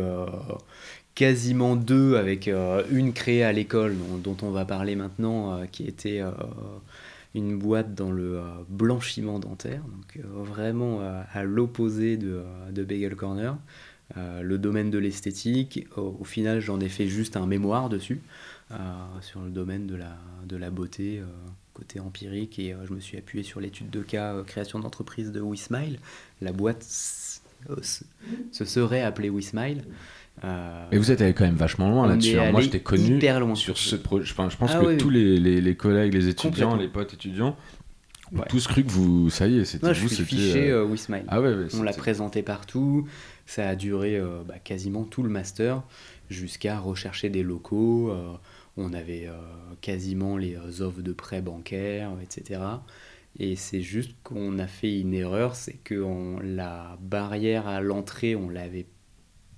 [1.15, 2.47] quasiment deux avec
[2.91, 6.21] une créée à l'école dont, on va parler maintenant, qui était
[7.33, 11.01] une boîte dans le blanchiment dentaire, donc vraiment
[11.33, 13.57] à l'opposé de, de, Bagel Corner.
[14.15, 18.21] le domaine de l'esthétique, au, final j'en ai fait juste un mémoire dessus,
[19.21, 21.19] sur le domaine de la, de la beauté
[21.79, 25.31] côté empirique et euh, je me suis appuyé sur l'étude de cas euh, création d'entreprise
[25.31, 25.99] de WeSmile.
[26.41, 26.85] La boîte
[27.69, 27.75] euh,
[28.51, 29.83] se serait appelée WeSmile.
[30.43, 32.37] Euh, et vous êtes allé quand même vachement loin là-dessus.
[32.37, 32.51] Hein.
[32.51, 33.21] Moi, je t'ai connu
[33.55, 34.25] sur ce projet.
[34.25, 37.57] je pense ah que tous les, les, collègues, les étudiants, les potes étudiants,
[38.33, 40.07] ont tous cru que vous, ça y est, c'était vous.
[40.07, 40.85] Je fiché euh...
[40.85, 41.23] WeSmile.
[41.27, 43.07] Ah ouais, On l'a présenté partout.
[43.45, 45.81] Ça a duré bah, quasiment tout le master
[46.29, 48.13] jusqu'à rechercher des locaux
[48.79, 49.33] on avait euh,
[49.81, 52.61] quasiment les euh, offres de prêts bancaires, etc.
[53.37, 56.03] Et c'est juste qu'on a fait une erreur, c'est que
[56.41, 58.87] la barrière à l'entrée, on l'avait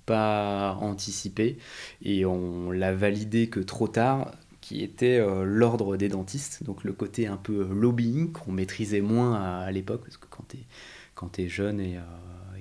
[0.04, 1.58] pas anticipé
[2.02, 6.92] et on l'a validé que trop tard, qui était euh, l'ordre des dentistes, donc le
[6.92, 10.26] côté un peu lobbying qu'on maîtrisait moins à, l'époque, parce que
[11.14, 11.98] quand tu es jeune et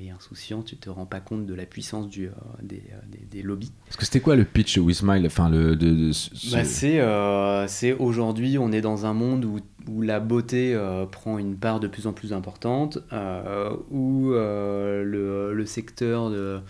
[0.09, 2.81] insouciant, tu te rends pas compte de la puissance du, euh, euh, des,
[3.29, 3.71] des, lobbies.
[3.85, 6.11] Parce que c'était quoi le pitch WeSmile enfin, le, de,
[6.51, 10.77] bah, euh, C'est aujourd'hui, on est dans un monde où, où la beauté
[11.11, 12.97] prend une part de plus en plus importante,
[13.91, 16.61] où le, le, secteur de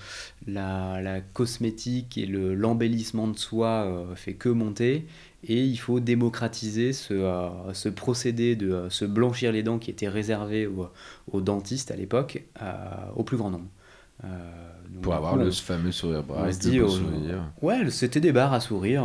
[0.48, 5.06] la, la cosmétique et l'embellissement de soi fait que monter
[5.44, 9.90] et il faut démocratiser ce, euh, ce procédé de euh, se blanchir les dents qui
[9.90, 12.74] était réservé aux, dentistes à l'époque euh,
[13.16, 13.68] au plus grand nombre.
[15.02, 16.54] pour avoir le fameux sourire braille,
[17.62, 19.04] Ouais, c'était des bars à sourire,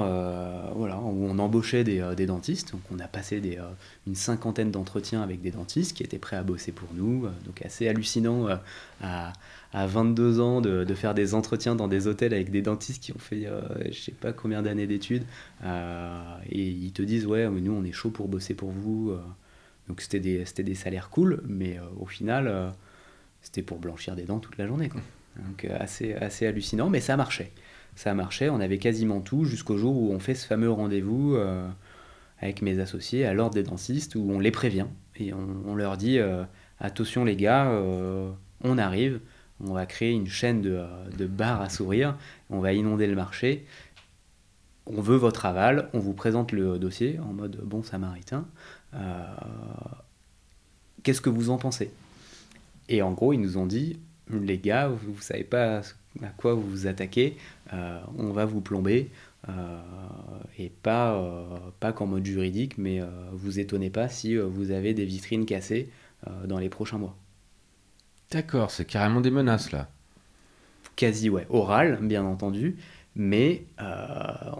[0.74, 2.72] voilà, où on embauchait des, des, dentistes.
[2.72, 3.58] Donc on a passé des,
[4.06, 7.28] une cinquantaine d'entretiens avec des dentistes qui étaient prêts à bosser pour nous.
[7.46, 8.46] donc assez hallucinant
[9.00, 9.32] à,
[9.76, 13.18] à 22 ans de, faire des entretiens dans des hôtels avec des dentistes qui ont
[13.18, 13.60] fait euh,
[13.90, 15.24] je sais pas combien d'années d'études
[15.64, 19.10] euh, et ils te disent ouais mais nous on est chaud pour bosser pour vous
[19.10, 19.20] euh.
[19.86, 22.72] donc c'était des, des salaires cool mais au final
[23.42, 25.02] c'était pour blanchir des dents toute la journée quoi.
[25.46, 27.52] donc assez, assez hallucinant mais ça marchait
[27.96, 31.36] ça marchait on avait quasiment tout jusqu'au jour où on fait ce fameux rendez-vous
[32.40, 34.86] avec mes associés à l'ordre des dentistes où on les prévient
[35.16, 36.18] et on leur dit
[36.80, 37.70] attention les gars
[38.62, 39.20] on arrive
[39.60, 40.84] on va créer une chaîne de,
[41.16, 42.16] de bars à sourire,
[42.50, 43.64] on va inonder le marché,
[44.86, 48.46] on veut votre aval, on vous présente le dossier en mode bon samaritain,
[48.94, 49.24] euh,
[51.02, 51.90] qu'est-ce que vous en pensez?
[52.88, 53.98] Et en gros, ils nous ont dit,
[54.30, 55.80] les gars, vous ne savez pas
[56.22, 57.36] à quoi vous vous attaquez,
[57.72, 59.10] euh, on va vous plomber,
[59.48, 59.80] euh,
[60.58, 61.20] et pas,
[61.80, 63.00] pas qu'en mode juridique, mais
[63.32, 65.90] vous étonnez pas si vous avez des vitrines cassées
[66.46, 67.16] dans les prochains mois.
[68.30, 69.88] D'accord, c'est carrément des menaces là.
[70.96, 72.76] Quasi, ouais, oral, bien entendu.
[73.14, 73.96] Mais euh,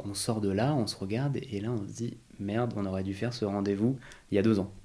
[0.05, 3.03] on sort de là, on se regarde et là on se dit merde, on aurait
[3.03, 3.99] dû faire ce rendez-vous
[4.31, 4.73] il y a deux ans.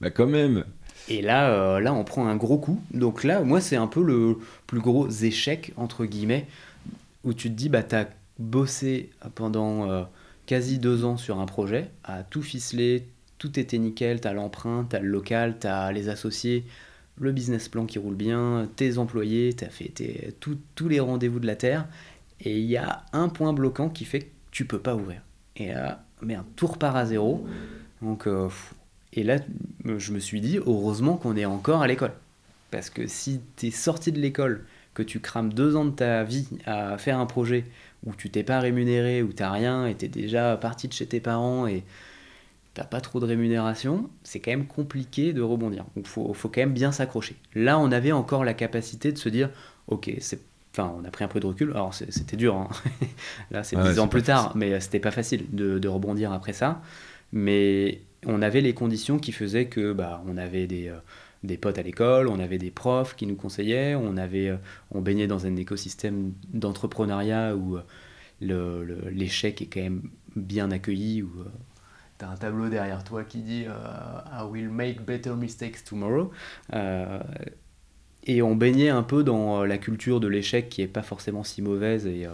[0.00, 0.64] Bah quand même.
[1.08, 2.80] Et là, euh, là on prend un gros coup.
[2.92, 6.46] Donc là, moi c'est un peu le plus gros échec entre guillemets
[7.24, 8.06] où tu te dis bah t'as
[8.38, 10.04] bossé pendant euh,
[10.46, 15.00] quasi deux ans sur un projet, à tout ficeler, tout était nickel, t'as l'empreinte, t'as
[15.00, 16.64] le local, t'as les associés,
[17.20, 19.92] le business plan qui roule bien, tes employés, as fait
[20.40, 21.86] tous les rendez-vous de la Terre,
[22.40, 25.20] et il y a un point bloquant qui fait que tu peux pas ouvrir.
[25.56, 27.46] Et là, merde, tout repart à zéro.
[28.00, 28.48] Donc, euh,
[29.12, 29.38] et là,
[29.84, 32.12] je me suis dit, heureusement qu'on est encore à l'école.
[32.70, 36.24] Parce que si tu es sorti de l'école, que tu crames deux ans de ta
[36.24, 37.64] vie à faire un projet
[38.04, 41.06] où tu t'es pas rémunéré, où tu rien, et tu es déjà parti de chez
[41.06, 41.84] tes parents, et
[42.84, 45.84] pas trop de rémunération, c'est quand même compliqué de rebondir.
[45.96, 47.36] Donc il faut, faut, quand même bien s'accrocher.
[47.54, 49.50] Là, on avait encore la capacité de se dire,
[49.88, 50.40] ok, c'est
[50.72, 51.70] Enfin, on a pris un peu de recul.
[51.72, 52.54] Alors, c'était dur.
[52.54, 52.68] Hein.
[53.50, 56.82] Là, c'est dix ans plus tard, mais c'était pas facile de, de, rebondir après ça.
[57.32, 60.98] Mais on avait les conditions qui faisaient que, bah, on avait des, euh,
[61.42, 64.56] des potes à l'école, on avait des profs qui nous conseillaient, on avait, euh,
[64.92, 67.78] on baignait dans un écosystème d'entrepreneuriat où
[68.42, 70.02] euh, l'échec est quand même
[70.36, 71.30] bien accueilli, où
[72.18, 73.72] tu as un tableau derrière toi qui dit euh,
[74.32, 76.30] I will make better mistakes tomorrow.
[76.72, 77.20] Euh,
[78.24, 81.44] et on baignait un peu dans euh, la culture de l'échec qui est pas forcément
[81.44, 82.26] si mauvaise et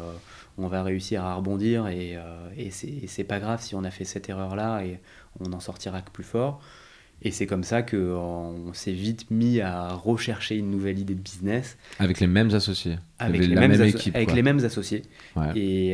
[0.56, 2.16] on va réussir à rebondir et,
[2.56, 5.00] et c'est pas grave si on a fait cette erreur là et
[5.40, 6.60] on en sortira que plus fort.
[7.22, 11.78] Et c'est comme ça qu'on s'est vite mis à rechercher une nouvelle idée de business.
[11.98, 12.98] Avec les mêmes associés.
[13.18, 15.02] Avec, les, mêmes équipes, avec les mêmes associés.
[15.54, 15.92] Et,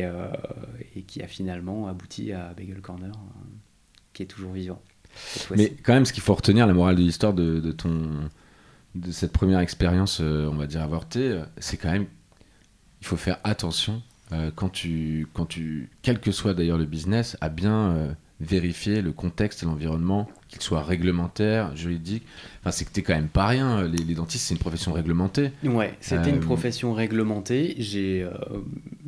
[0.95, 3.13] et, qui a finalement abouti à Bagel Corner
[4.13, 4.81] qui est toujours vivant.
[5.55, 8.09] Mais quand même, ce qu'il faut retenir, la morale de l'histoire de, ton
[8.95, 12.07] de cette première expérience, euh, on va dire avortée, euh, c'est quand même
[13.01, 14.01] il faut faire attention
[14.55, 19.63] quand tu, quand tu, quel que soit d'ailleurs le business, à bien vérifier le contexte
[19.63, 22.23] et l'environnement, qu'il soit réglementaire, juridique.
[22.59, 23.83] Enfin, c'est que t'es quand même pas rien.
[23.83, 25.51] Les, dentistes, c'est une profession réglementée.
[25.63, 27.75] Ouais, c'était une profession réglementée.
[27.77, 28.25] J'ai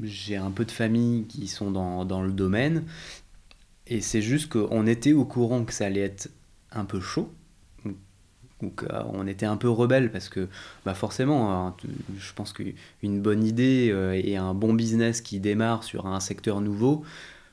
[0.02, 2.84] j'ai un peu de famille qui sont dans, dans le domaine.
[3.88, 6.30] Et c'est juste qu'on était au courant que ça allait être
[6.72, 7.34] un peu chaud
[8.63, 10.48] donc euh, on était un peu rebelle parce que
[10.86, 11.76] bah forcément, hein,
[12.17, 16.62] je pense qu'une bonne idée euh, et un bon business qui démarre sur un secteur
[16.62, 17.04] nouveau,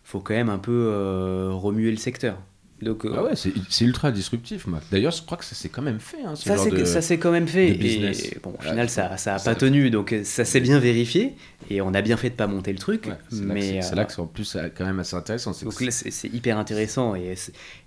[0.05, 2.39] faut quand même un peu euh, remuer le secteur.
[2.83, 4.67] Donc, ah ouais, c'est ultra disruptif.
[4.91, 6.23] D'ailleurs, je crois que ça s'est quand même fait.
[6.25, 7.69] Hein, ça s'est quand même fait.
[7.71, 9.91] Et bon, au final, ça n'a pas tenu.
[9.91, 11.35] Donc ça s'est bien vérifié.
[11.69, 13.09] Et on a bien fait de pas monter le truc.
[13.33, 15.53] mais c'est là que c'est en plus quand même assez intéressant.
[15.63, 17.15] Donc là, c'est hyper intéressant.
[17.15, 17.35] Et,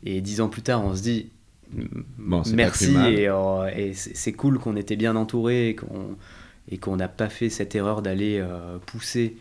[0.05, 1.29] et dix ans plus tard, on se dit
[2.17, 5.75] merci euh, et, c'est cool qu'on était bien entouré
[6.69, 9.37] et qu'on n'a pas fait cette erreur d'aller euh, pousser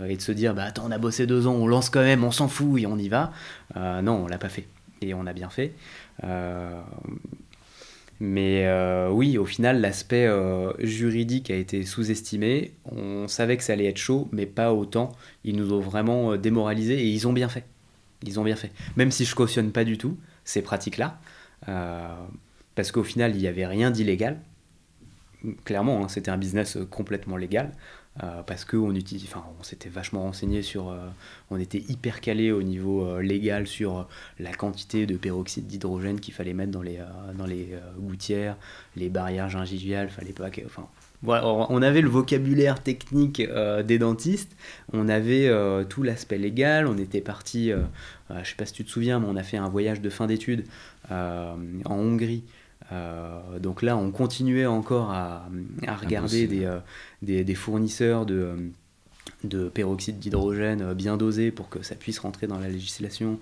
[0.00, 2.02] euh, et de se dire bah attends on a bossé deux ans on lance quand
[2.02, 3.32] même on s'en fout et on y va
[3.76, 4.66] non on l'a pas fait
[5.02, 5.72] et on a bien fait.
[8.20, 8.66] Mais
[9.10, 10.28] oui au final l'aspect
[10.78, 12.72] juridique a été sous-estimé.
[12.90, 15.12] On savait que ça allait être chaud mais pas autant.
[15.44, 17.64] Ils nous ont vraiment démoralisé et ils ont bien fait.
[18.24, 18.70] Ils ont bien fait.
[18.96, 21.18] Même si je cautionne pas du tout ces pratiques là
[21.68, 22.14] euh,
[22.74, 24.40] parce qu'au final, il n'y avait rien d'illégal.
[25.64, 27.72] Clairement, hein, c'était un business complètement légal.
[28.22, 28.92] Euh, parce qu'on
[29.62, 31.08] s'était vachement renseigné sur, euh,
[31.50, 34.06] on était hyper calé au niveau légal sur
[34.38, 36.98] la quantité de peroxyde d'hydrogène qu'il fallait mettre dans les,
[37.38, 38.56] dans les gouttières,
[38.96, 40.88] les barrières gingiviales, fallait pas, enfin,
[41.24, 44.56] on avait le vocabulaire technique euh, des dentistes,
[44.92, 48.72] on avait euh, tout l'aspect légal, on était parti, je euh, je sais pas si
[48.72, 50.64] tu te souviens, mais on a fait un voyage de fin d'études
[51.10, 52.44] en Hongrie.
[53.60, 55.48] Donc là, on continuait encore à,
[56.00, 58.56] regarder des, des, fournisseurs de,
[59.44, 63.38] de peroxyde d'hydrogène bien dosés pour que ça puisse rentrer dans la législation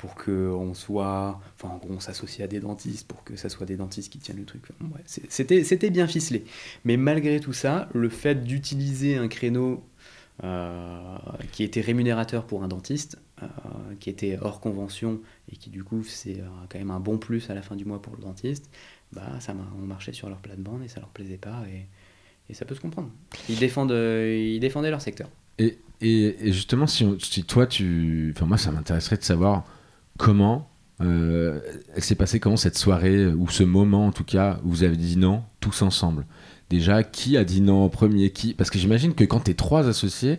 [0.00, 3.66] pour qu'on soit, enfin en gros on s'associe à des dentistes pour que ça soit
[3.66, 4.62] des dentistes qui tiennent le truc.
[5.04, 6.46] c'était, c'était bien ficelé.
[6.86, 9.84] Mais malgré tout ça, le fait d'utiliser un créneau
[10.42, 11.18] euh,
[11.52, 13.29] qui était rémunérateur pour un dentiste, euh,
[13.98, 17.50] qui était hors convention et qui du coup c'est euh, quand même un bon plus
[17.50, 18.70] à la fin du mois pour le dentiste,
[19.12, 21.86] bah ça on marchait sur leur plate-bande et ça leur plaisait pas et,
[22.50, 23.10] et ça peut se comprendre.
[23.48, 25.28] Ils, défendent, ils défendaient leur secteur.
[25.58, 27.04] Et, et, justement, si,
[27.44, 28.32] toi tu.
[28.34, 29.64] Enfin, moi, ça m'intéresserait de savoir
[30.16, 30.70] comment
[31.02, 31.60] euh,
[31.98, 35.16] s'est passée comment cette soirée ou ce moment en tout cas où vous avez dit
[35.16, 36.26] non tous ensemble
[36.70, 38.30] déjà qui a dit non en premier?
[38.30, 38.54] Qui?
[38.54, 40.38] Parce que j'imagine que quand tu es trois associés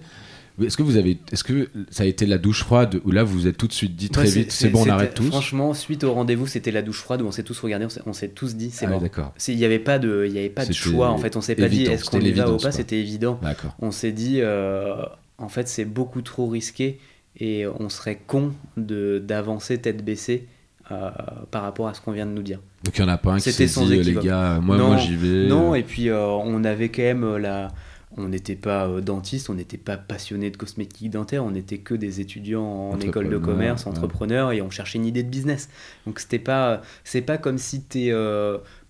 [0.61, 3.33] est-ce que vous avez est-ce que ça a été la douche froide ou là vous
[3.33, 6.03] vous êtes tout de suite dit très vite c'est bon on arrête tous franchement suite
[6.03, 8.71] au rendez-vous c'était la douche froide où on s'est tous regardés on s'est tous dit
[8.71, 9.33] c'est ah, bon d'accord.
[9.47, 11.55] Il n'y avait pas de il y avait pas de choix en fait on s'est
[11.55, 13.39] pas dit est-ce qu'on y va ou pas c'était évident.
[13.79, 15.03] On s'est dit euh,
[15.37, 16.99] en fait c'est beaucoup trop risqué
[17.39, 20.47] et on serait con d'avancer tête baissée
[20.91, 21.09] euh,
[21.51, 22.59] par rapport à ce qu'on vient de nous dire.
[22.83, 25.15] Donc il n'y en a pas un qui s'est dit, les gars, moi, moi j'y
[25.15, 25.47] vais.
[25.47, 27.69] Non, et puis euh, on avait quand même euh, la...
[28.17, 32.19] On n'était pas dentiste, on n'était pas passionné de cosmétiques dentaires, on n'était que des
[32.19, 35.69] étudiants en école de commerce, entrepreneurs, et on cherchait une idée de business.
[36.05, 38.13] Donc c'était pas, c'est pas comme si tu es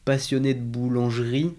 [0.05, 1.53] passionné de boulangerie,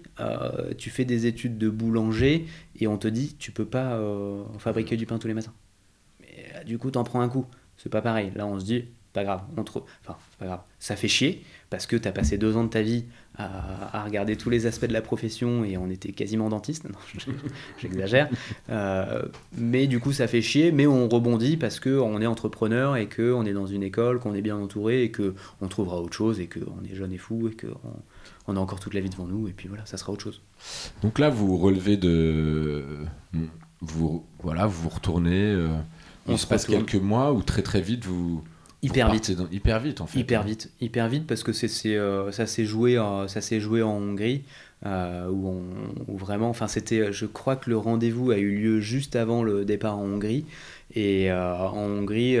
[0.77, 2.45] tu fais des études de boulanger,
[2.79, 3.99] et on te dit, tu peux pas
[4.59, 5.53] fabriquer du pain tous les matins
[6.65, 7.45] du coup, t'en prends un coup.
[7.77, 8.31] C'est pas pareil.
[8.35, 10.61] Là, on se dit, pas grave, on enfin, pas grave.
[10.79, 13.05] Ça fait chier parce que t'as passé deux ans de ta vie
[13.35, 16.83] à, regarder tous les aspects de la profession et on était quasiment dentiste.
[16.93, 16.99] Non,
[17.81, 18.29] j'exagère.
[18.69, 19.23] Euh,
[19.57, 23.43] mais du coup, ça fait chier, mais on rebondit parce qu'on est entrepreneur et qu'on
[23.47, 26.83] est dans une école, qu'on est bien entouré et qu'on trouvera autre chose et qu'on
[26.87, 27.73] est jeune et fou et qu'on
[28.45, 30.43] on a encore toute la vie devant nous et puis voilà, ça sera autre chose.
[31.01, 32.85] Donc là, vous relevez de.
[33.81, 35.41] Vous, voilà, vous retournez.
[35.41, 35.69] Euh,
[36.27, 38.43] on se passe quelques mois ou très très vite vous
[38.83, 39.31] hyper vite.
[39.51, 40.71] hyper vite en fait hyper vite.
[40.81, 44.43] Hyper vite parce que c'est euh, ça s'est joué ça s'est joué en Hongrie
[44.85, 49.15] euh, où, on, vraiment enfin c'était je crois que le rendez-vous a eu lieu juste
[49.15, 50.45] avant le départ en Hongrie.
[50.93, 52.37] Et euh, en Hongrie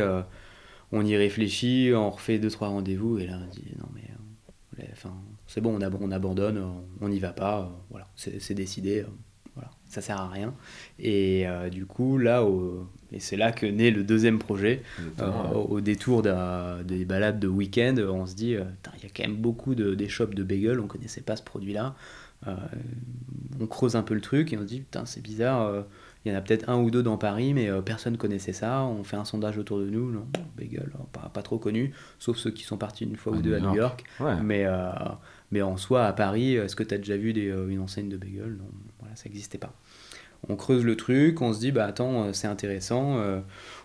[0.91, 4.03] on y réfléchit on refait deux trois rendez-vous et là on dit non mais
[4.91, 5.13] enfin
[5.47, 6.61] c'est bon on, on abandonne
[6.99, 9.05] on n'y va pas voilà c'est décidé
[9.55, 10.53] voilà ça sert à rien.
[10.99, 14.81] Et du coup là au, et c'est là que naît le deuxième projet.
[15.19, 18.63] Euh, au détour des balades de week-end, on se dit, euh,
[18.97, 21.43] il y a quand même beaucoup de, des shops de bagels, on connaissait pas ce
[21.43, 21.95] produit-là.
[22.47, 22.55] Euh,
[23.61, 25.85] on creuse un peu le truc et on se dit, putain, c'est bizarre,
[26.25, 28.83] il y en a peut-être un ou deux dans Paris, mais personne connaissait ça.
[28.83, 30.25] On fait un sondage autour de nous, non,
[30.57, 33.59] bagel, pas, pas, trop connu, sauf ceux qui sont partis une fois ou deux à
[33.59, 34.03] New York.
[34.41, 34.65] Mais,
[35.51, 38.17] mais en soi, à Paris, est-ce que tu as déjà vu des, une enseigne de
[38.17, 38.57] bagel?
[38.57, 38.65] Non,
[38.99, 39.73] voilà, ça n'existait pas.
[40.49, 43.17] On creuse le truc, on se dit, bah attends, c'est intéressant,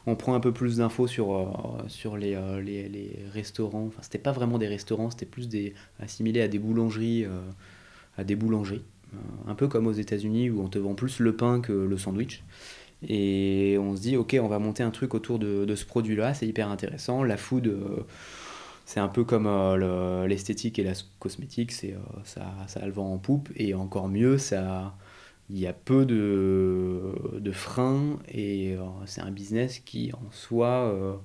[0.06, 1.48] on prend un peu plus d'infos sur,
[1.88, 3.86] sur les, les, les, restaurants.
[3.86, 7.26] Enfin, c'était pas vraiment des restaurants, c'était plus des, assimilé à des boulangeries.
[8.16, 8.82] à des boulangeries.
[9.46, 12.42] un peu comme aux États-Unis où on te vend plus le pain que le sandwich.
[13.08, 16.34] Et on se dit, ok, on va monter un truc autour de, de ce produit-là,
[16.34, 17.22] c'est hyper intéressant.
[17.22, 17.72] La food,
[18.88, 23.12] c'est un peu comme euh, l'esthétique et la cosmétique, c'est euh, ça, ça le vent
[23.12, 24.96] en poupe et encore mieux, ça
[25.50, 31.20] il y a peu de, de freins et euh, c'est un business qui en soi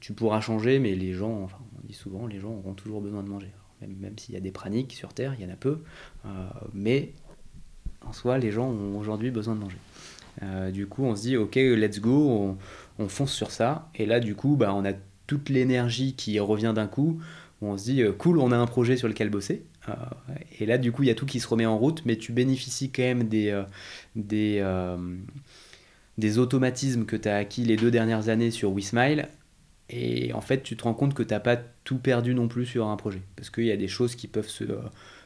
[0.00, 3.22] tu pourras changer mais les gens enfin on dit souvent les gens auront toujours besoin
[3.22, 3.50] de manger.
[3.80, 5.82] Même, même s'il y a des praniques sur terre il y en a peu
[6.72, 7.12] mais
[8.06, 10.72] en soi les gens ont aujourd'hui besoin de manger.
[10.72, 12.58] Du coup on se dit ok let's go on,
[13.02, 13.90] on, fonce sur ça.
[13.96, 14.92] Et là du coup bah, on a
[15.32, 17.20] toute l'énergie qui revient d'un coup,
[17.62, 19.64] on se dit euh, cool, on a un projet sur lequel bosser.
[19.88, 19.92] Euh,
[20.60, 22.32] et là, du coup, il y a tout qui se remet en route, mais tu
[22.32, 23.64] bénéficies quand même des, euh,
[24.16, 24.64] des,
[26.18, 29.28] des automatismes que tu as acquis les deux dernières années sur WeSmile.
[29.90, 32.66] Et en fait, tu te rends compte que tu n'as pas tout perdu non plus
[32.66, 33.22] sur un projet.
[33.36, 34.64] Parce qu'il y a des choses qui peuvent se,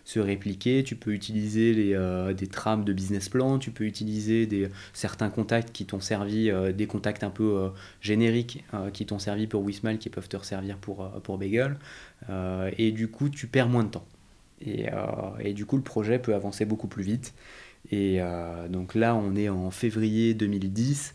[0.07, 4.46] se répliquer, tu peux utiliser les, euh, des trames de business plan, tu peux utiliser
[4.46, 7.68] des, certains contacts qui t'ont servi, euh, des contacts un peu euh,
[8.00, 11.76] génériques qui t'ont servi pour Wismal, qui peuvent te resservir pour, pour Bagel.
[12.78, 14.07] et du coup, tu perds moins de temps.
[14.61, 14.86] Et,
[15.40, 17.34] et, du coup, le projet peut avancer beaucoup plus vite.
[17.92, 18.20] Et
[18.70, 21.14] donc là, on est en février 2010.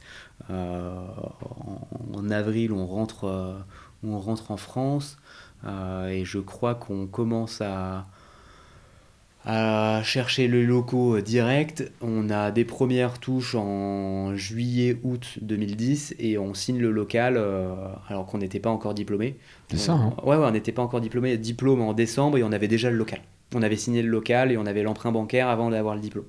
[0.50, 3.64] En, avril, on rentre,
[4.04, 5.18] on rentre en France.
[5.66, 8.06] et je crois qu'on commence à,
[9.46, 11.92] à chercher le locaux euh, direct.
[12.02, 17.74] On a des premières touches en juillet-août 2010 et on signe le local euh,
[18.08, 19.38] alors qu'on n'était pas encore diplômé.
[19.70, 21.38] C'est ça, hein ouais, ouais, on n'était pas encore diplômé.
[21.38, 23.20] Diplôme en décembre et on avait déjà le local.
[23.54, 26.28] On avait signé le local et on avait l'emprunt bancaire avant d'avoir le diplôme.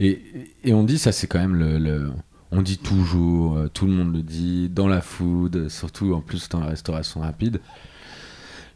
[0.00, 0.22] Et,
[0.64, 2.10] et, on dit, ça c'est quand même le,
[2.50, 6.48] On dit toujours, euh, tout le monde le dit, dans la food, surtout en plus
[6.48, 7.60] dans la restauration rapide,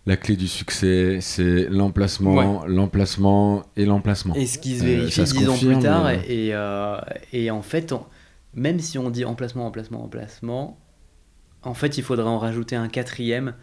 [0.07, 4.35] la clé du succès, c'est l'emplacement, l'emplacement et l'emplacement.
[4.35, 6.07] Et ce qui se vérifie euh, dix ans plus tard.
[6.07, 6.99] Euh, et, euh,
[7.33, 7.95] et, en fait,
[8.55, 10.79] même si on dit emplacement, emplacement, emplacement,
[11.63, 13.55] en fait, il faudrait en rajouter un quatrième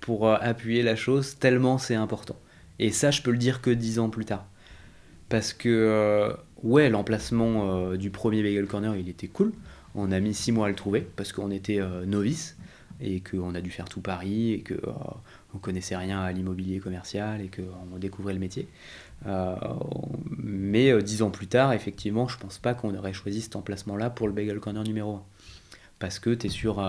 [0.00, 2.36] pour appuyer la chose, tellement c'est important.
[2.78, 4.46] Et ça, je peux le dire que dix ans plus tard.
[5.28, 9.52] Parce que, ouais, l'emplacement du premier Bagel Corner, il était cool.
[9.94, 12.56] On a mis six mois à le trouver parce qu'on était novice
[13.00, 14.74] et qu'on a dû faire tout Paris et que
[15.54, 18.68] on connaissait rien à l'immobilier commercial et qu'on découvrait le métier.
[19.26, 19.54] Euh,
[20.36, 24.10] mais euh, dix ans plus tard, effectivement, je pense pas qu'on aurait choisi cet emplacement-là
[24.10, 25.22] pour le Bagel Corner numéro 1.
[26.00, 26.84] Parce que tu es sur,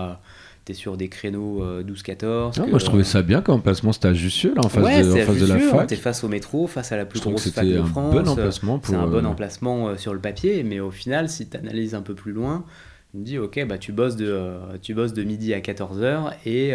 [0.68, 2.68] euh, es sur des créneaux 12-14.
[2.68, 5.38] moi, je trouvais ça bien comme emplacement, c'était Jussieu, là, en face, de, en face
[5.38, 5.86] de, la fac.
[5.88, 8.14] Tu es face au métro, face à la plus grosse fac de France.
[8.14, 11.94] Bon emplacement c'est un bon emplacement sur le papier, mais au final, si tu analyses
[11.94, 12.64] un peu plus loin,
[13.10, 16.74] tu me dis, ok, bah, tu, bosses de, tu bosses de midi à 14h et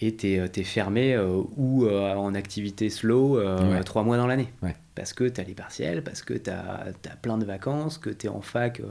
[0.00, 3.40] et tu es, euh, fermé euh, ou euh, en activité slow
[3.84, 4.52] trois mois dans l'année.
[4.94, 8.26] Parce que tu as les partiels, parce que tu as, plein de vacances, que tu
[8.26, 8.82] es en fac.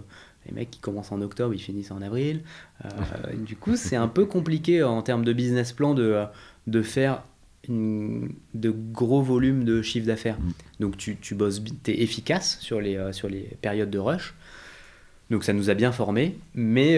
[0.46, 2.42] Les mecs qui commencent en octobre, ils finissent en avril.
[3.46, 6.24] du coup, c'est un peu compliqué en termes de business plan de,
[6.68, 7.24] de faire
[7.70, 10.40] de gros volumes de chiffre d'affaires.
[10.40, 10.52] Mm.
[10.80, 14.34] Donc tu, tu bosses, tu es efficace sur les, sur les périodes de rush.
[15.30, 16.98] Donc ça nous a bien formés, mais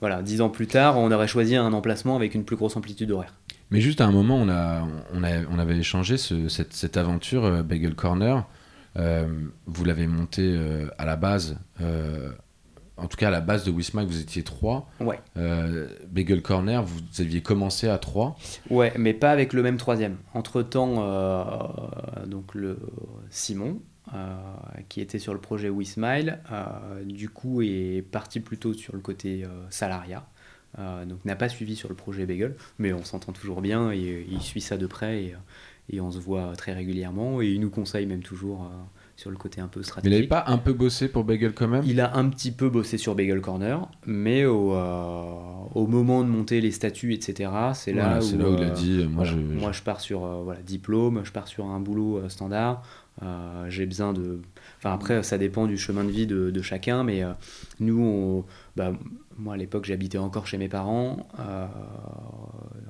[0.00, 3.10] voilà, dix ans plus tard, on aurait choisi un emplacement avec une plus grosse amplitude
[3.10, 3.32] horaire.
[3.70, 7.44] Mais juste à un moment, on, a, on, a, on avait échangé cette, cette, aventure
[7.44, 8.44] euh, Bagel Corner.
[8.96, 9.26] Euh,
[9.66, 11.58] vous l'avez monté euh, à la base,
[12.96, 14.88] en tout cas à la base de Wismar, vous étiez trois.
[15.00, 15.18] Ouais.
[16.08, 18.36] Bagel Corner, vous aviez commencé à trois.
[18.70, 20.16] Ouais, mais pas avec le même troisième.
[20.32, 20.94] Entre temps,
[22.26, 22.78] donc le
[23.30, 23.80] Simon,
[24.12, 24.36] euh,
[24.90, 29.44] qui était sur le projet WeSmile, euh, du coup est parti plutôt sur le côté
[29.44, 30.26] euh, salariat.
[30.76, 34.42] donc n'a pas suivi sur le projet Bagel, mais on s'entend toujours bien et, il
[34.42, 35.34] suit ça de près et,
[35.90, 38.70] et, on se voit très régulièrement et il nous conseille même toujours
[39.16, 40.10] sur le côté un peu stratégique.
[40.10, 41.84] Mais il n'avait pas un peu bossé pour Bagel quand même?
[41.86, 46.60] Il a un petit peu bossé sur Bagel Corner, mais au, au moment de monter
[46.60, 49.82] les statuts, etc., c'est là, où, là où il a dit moi, je, moi je
[49.82, 52.82] pars sur voilà, diplôme, je pars sur un boulot standard,
[53.22, 54.40] euh, j'ai besoin de.
[54.78, 57.32] Enfin, après, ça dépend du chemin de vie de, chacun, mais euh,
[57.80, 58.44] nous, on...
[58.76, 58.92] bah,
[59.36, 61.66] moi à l'époque, j'habitais encore chez mes parents, euh,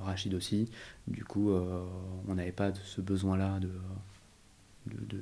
[0.01, 0.69] Rachid aussi.
[1.07, 3.69] Du coup, on n'avait pas ce besoin-là de,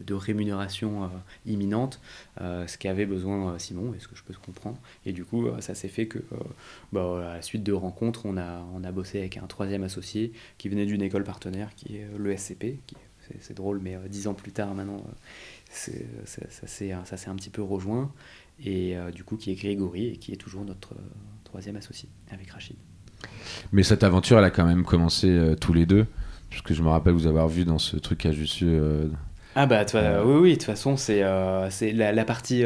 [0.03, 1.09] de, rémunération
[1.45, 1.99] imminente,
[2.39, 4.77] ce qu'avait besoin Simon, et ce que je peux comprendre.
[5.05, 6.19] Et du coup, ça s'est fait que,
[6.93, 10.31] bah, à la suite de rencontres, on a, on a bossé avec un troisième associé
[10.57, 14.33] qui venait d'une école partenaire, qui est l'ESCP, qui est c'est drôle, mais dix ans
[14.33, 15.03] plus tard, maintenant,
[15.69, 18.11] ça s'est un petit peu rejoint.
[18.63, 20.93] Et du coup, qui est Grégory et qui est toujours notre
[21.43, 22.75] troisième associé avec Rachid.
[23.71, 26.05] Mais cette aventure, elle a quand même commencé tous les deux,
[26.49, 29.09] puisque je me rappelle vous avoir vu dans ce truc à Jussieu.
[29.55, 29.85] ah bah,
[30.25, 32.63] oui, oui, de toute façon, c'est la, la, partie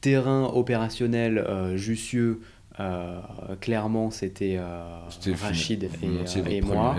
[0.00, 2.40] terrain opérationnel Jussieu
[2.80, 3.20] euh,
[3.60, 5.00] clairement, c'était euh,
[5.40, 6.96] Rachid et, euh, moi.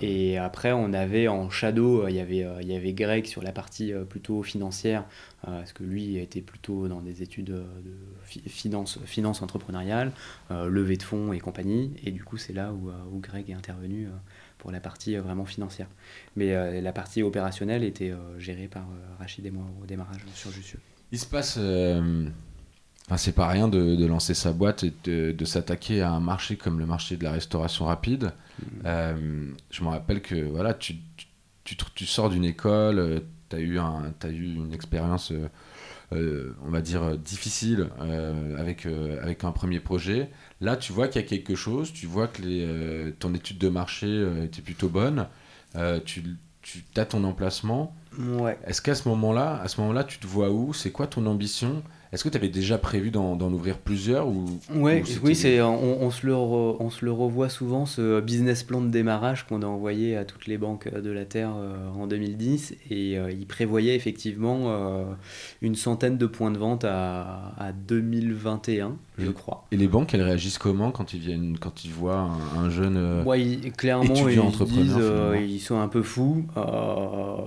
[0.00, 3.52] Et après, on avait en shadow, il y avait, il y avait Greg sur la
[3.52, 5.04] partie plutôt financière,
[5.42, 7.62] parce que lui était plutôt dans des études de
[8.46, 10.12] finance, finance entrepreneuriale,
[10.50, 11.92] levée de fonds et compagnie.
[12.04, 14.08] Et du coup, c'est là où, où, Greg est intervenu
[14.58, 15.88] pour la partie vraiment financière.
[16.36, 18.86] Mais la partie opérationnelle était gérée par
[19.18, 20.78] Rachid et moi au démarrage sur Jussieu.
[21.12, 21.58] Il se passe
[23.08, 26.78] Enfin, c'est pas rien de, lancer sa boîte et de, s'attaquer à un marché comme
[26.78, 28.32] le marché de la restauration rapide.
[28.60, 28.64] Mm.
[28.84, 30.96] Euh, je me rappelle que voilà, tu,
[31.64, 35.48] tu, tu, sors d'une école, euh, tu as, eu as eu une expérience, euh,
[36.12, 37.88] on va dire, difficile
[38.56, 38.86] avec,
[39.22, 40.30] avec un premier projet.
[40.60, 43.68] Là, tu vois qu'il y a quelque chose, tu vois que les, ton étude de
[43.68, 45.26] marché était plutôt bonne,
[46.04, 46.22] tu,
[46.62, 47.94] tu as ton emplacement.
[48.18, 48.58] Ouais.
[48.66, 50.72] Est-ce qu'à ce moment-là, à ce moment-là, tu te vois où?
[50.72, 51.82] C'est quoi ton ambition?
[52.12, 56.26] Est-ce que tu avais déjà prévu d'en ouvrir plusieurs ou, ouais, Oui, c'est, on, se
[56.26, 60.24] le on se le revoit souvent, ce business plan de démarrage qu'on a envoyé à
[60.24, 62.76] toutes les banques de la Terre euh, en 2010.
[62.90, 65.04] Et euh, il prévoyait effectivement euh,
[65.60, 69.66] une centaine de points de vente à, à 2021, je crois.
[69.70, 73.58] Et les banques, elles réagissent comment quand ils, viennent, quand ils voient un, jeune ouais,
[73.76, 76.46] clairement, ils, entrepreneur, disent, ils sont un peu fous,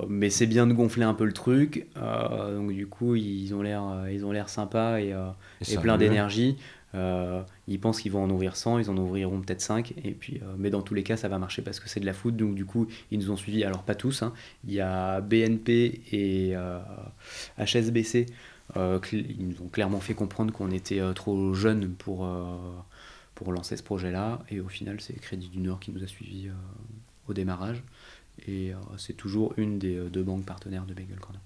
[0.07, 1.88] mais c'est bien de gonfler un peu le truc.
[1.95, 5.30] donc du coup, ils ont l'air, ils ont l'air sympa et, euh,
[5.68, 6.58] et, plein d'énergie.
[6.93, 10.41] Euh, ils pensent qu'ils vont en ouvrir 100, ils en ouvriront peut-être 5, et puis,
[10.43, 12.36] euh, mais dans tous les cas, ça va marcher parce que c'est de la foot.
[12.36, 13.64] Donc, du coup, ils nous ont suivis.
[13.64, 14.34] Alors, pas tous, hein.
[14.68, 16.54] il y a BNP et
[17.58, 18.26] HSBC.
[18.76, 22.28] ils nous ont clairement fait comprendre qu'on était trop jeunes pour,
[23.36, 24.39] pour lancer ce projet-là.
[24.49, 26.49] Et au final, c'est Crédit du Nord qui nous a suivis
[27.30, 27.84] au démarrage.
[28.47, 31.41] Et c'est toujours une des deux banques partenaires de Bagel Corner.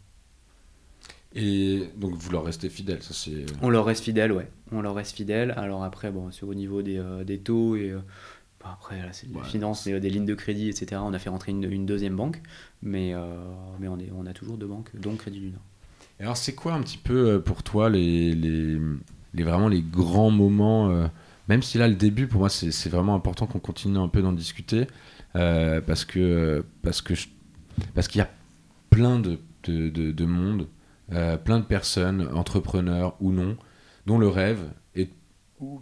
[1.35, 3.31] Et donc vous leur restez fidèle, ça c'est.
[3.33, 4.47] Euh, on leur reste fidèle, ouais.
[4.71, 5.53] On leur reste fidèle.
[5.57, 7.99] Alors après, bon, c'est au niveau des, euh, des taux et euh,
[8.63, 11.01] après là, c'est des finances, des lignes de crédit, etc.
[11.03, 12.41] On a fait rentrer une, une deuxième banque,
[12.81, 13.13] mais
[13.79, 15.61] mais on est, on a toujours deux banques, dont Crédit du Nord.
[16.19, 18.79] Et alors c'est quoi un petit peu pour toi les, les,
[19.35, 21.07] les vraiment les grands moments,
[21.47, 24.31] même si là le début pour moi c'est vraiment important qu'on continue un peu d'en
[24.33, 24.87] discuter
[25.33, 27.13] parce que parce que
[27.93, 28.31] parce qu'il y a
[28.89, 30.67] plein de, de, de, de monde
[31.13, 33.57] euh, plein de personnes, entrepreneurs ou non,
[34.07, 35.11] dont le rêve est,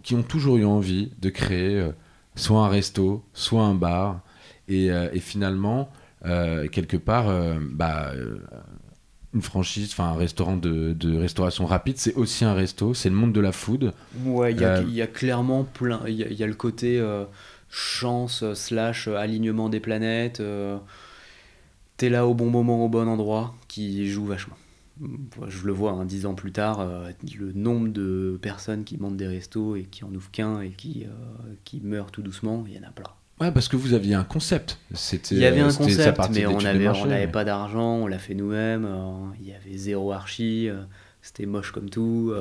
[0.02, 1.92] qui ont toujours eu envie de créer euh,
[2.34, 4.20] soit un resto, soit un bar,
[4.68, 5.90] et, euh, finalement,
[6.72, 7.26] quelque part,
[7.60, 8.12] bah,
[9.34, 13.34] une franchise, enfin un restaurant de, restauration rapide, c'est aussi un resto, c'est le monde
[13.34, 13.92] de la food.
[14.24, 17.02] Ouais, il y, a clairement plein, il y, a le côté
[17.68, 20.42] chance slash alignement des planètes,
[21.98, 24.56] t'es là au bon moment, au bon endroit, qui joue vachement
[25.00, 29.16] je le vois, hein, dix ans plus tard, euh, le nombre de personnes qui montent
[29.16, 32.74] des restos et qui en ouvrent qu'un et qui, euh, qui meurent tout doucement, il
[32.74, 33.10] y en a plein.
[33.40, 34.78] Ouais, parce que vous aviez un concept.
[35.30, 38.84] il y avait un concept, mais on n'avait pas d'argent, on l'a fait nous-mêmes.
[38.84, 40.68] Euh, il y avait zéro archi,
[41.20, 42.32] c'était moche comme tout.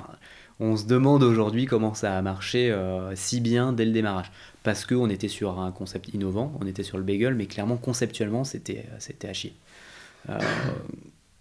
[0.60, 2.76] on se demande aujourd'hui comment ça a marché
[3.14, 4.30] si bien dès le démarrage.
[4.62, 8.44] Parce qu'on était sur un concept innovant, on était sur le bagel, mais clairement, conceptuellement,
[8.44, 8.84] c'était
[9.26, 9.54] à chier.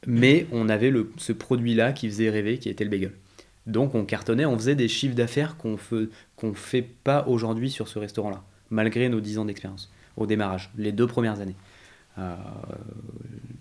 [0.07, 3.11] Mais on avait ce produit-là qui faisait rêver, qui était le bagel.
[3.67, 5.77] Donc on cartonnait, on faisait des chiffres d'affaires qu'on
[6.43, 10.91] ne fait pas aujourd'hui sur ce restaurant-là, malgré nos 10 ans d'expérience au démarrage, les
[10.91, 11.55] deux premières années.
[12.19, 12.35] Euh,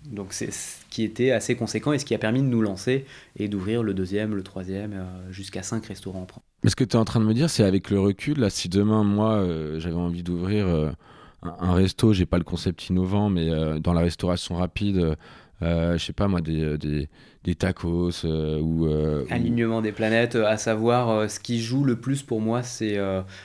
[0.05, 3.05] donc c'est ce qui était assez conséquent et ce qui a permis de nous lancer
[3.35, 6.27] et d'ouvrir le deuxième, le troisième, euh, jusqu'à cinq restaurants.
[6.63, 8.49] Mais ce que tu es en train de me dire, c'est avec le recul, là,
[8.49, 13.29] si demain, moi, euh, j'avais envie d'ouvrir un, un, resto, j'ai pas le concept innovant,
[13.29, 15.17] mais dans la restauration rapide,
[15.63, 17.09] je sais pas moi, des, euh, des,
[17.43, 18.87] des tacos euh, ou.
[19.29, 22.97] Alignement des planètes, à savoir ce qui joue le plus pour moi, c'est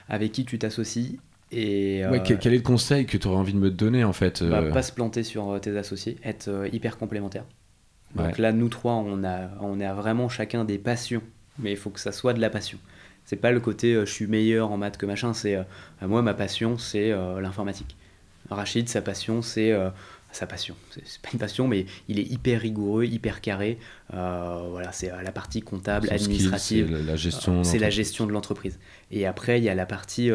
[0.08, 1.18] avec qui tu t'associes.
[1.50, 4.62] Et, quel, est le conseil que tu aurais envie de me donner en fait bah,
[4.62, 7.44] Pas se planter sur tes associés, être hyper complémentaire.
[8.14, 11.22] Donc là, nous trois, on a, on a vraiment chacun des passions,
[11.58, 12.78] mais il faut que ça soit de la passion.
[13.24, 15.58] C'est pas le côté je suis meilleur en maths que machin, c'est
[16.02, 17.10] moi ma passion c'est
[17.40, 17.96] l'informatique.
[18.50, 19.74] Rachid, sa passion c'est
[20.32, 20.76] sa passion.
[20.90, 23.78] C'est pas une passion, mais il est hyper rigoureux, hyper carré.
[24.10, 26.88] voilà, c'est la partie comptable, administrative.
[26.88, 27.64] C'est la gestion.
[27.64, 28.78] c'est la gestion de l'entreprise.
[29.10, 30.30] Et après, il y a la partie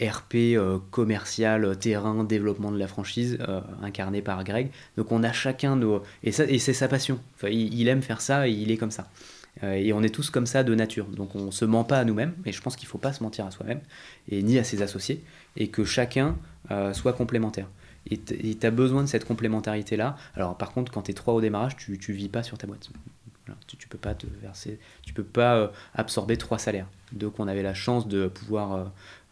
[0.00, 0.58] RP,
[0.90, 3.38] commercial, terrain, développement de la franchise,
[3.82, 4.70] incarné par Greg.
[4.96, 7.20] Donc on a chacun nos et, et c'est sa passion.
[7.36, 9.10] Enfin, il, aime faire ça et il est comme ça.
[9.62, 11.06] et on est tous comme ça de nature.
[11.06, 13.46] Donc on se ment pas à nous-mêmes, et je pense qu'il faut pas se mentir
[13.46, 13.80] à soi-même,
[14.28, 15.22] et ni à ses associés,
[15.56, 16.36] et que chacun
[16.92, 17.66] soit complémentaire
[18.06, 20.16] et tu as besoin de cette complémentarité-là.
[20.34, 22.66] Alors par contre, quand tu es trois au démarrage, tu ne vis pas sur ta
[22.66, 22.90] boîte.
[23.66, 26.86] tu, ne peux pas te verser, tu peux pas euh, absorber trois salaires.
[27.12, 28.84] Donc on avait la chance de pouvoir, euh,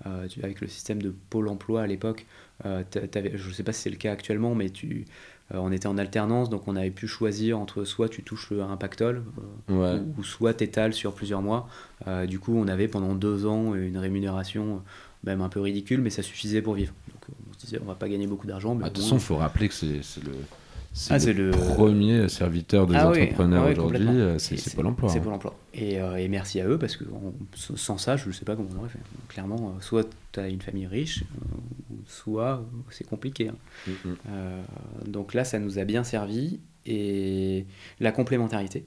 [0.06, 2.26] euh, avec le système de Pôle Emploi à l'époque,
[2.64, 5.06] je ne sais pas si c'est le cas actuellement, mais tu,
[5.50, 9.22] on était en alternance, donc on avait pu choisir entre soit tu touches un pactole,
[9.68, 11.68] ou, soit tu étales sur plusieurs mois.
[12.26, 14.82] du coup, on avait pendant deux ans une rémunération
[15.24, 16.92] même un peu ridicule, mais ça suffisait pour vivre.
[17.58, 18.74] Se disait, on va pas gagner beaucoup d'argent.
[18.74, 20.32] De toute façon, il faut rappeler que c'est le,
[21.10, 25.08] ah, le, premier serviteur des ah entrepreneurs ah aujourd'hui, euh, c'est Pôle emploi.
[25.08, 25.22] C'est hein.
[25.22, 25.56] Pôle emploi.
[25.74, 27.04] Et, euh, et, merci à eux, parce que
[27.54, 28.98] sans ça, je ne sais pas comment on aurait fait.
[29.28, 31.24] clairement, euh, soit tu as une famille riche,
[32.06, 33.48] soit c'est compliqué.
[33.48, 33.56] Hein.
[33.86, 35.10] Mm, mm.
[35.10, 36.60] donc là, ça nous a bien servi.
[36.86, 37.66] Et
[38.00, 38.84] la complémentarité,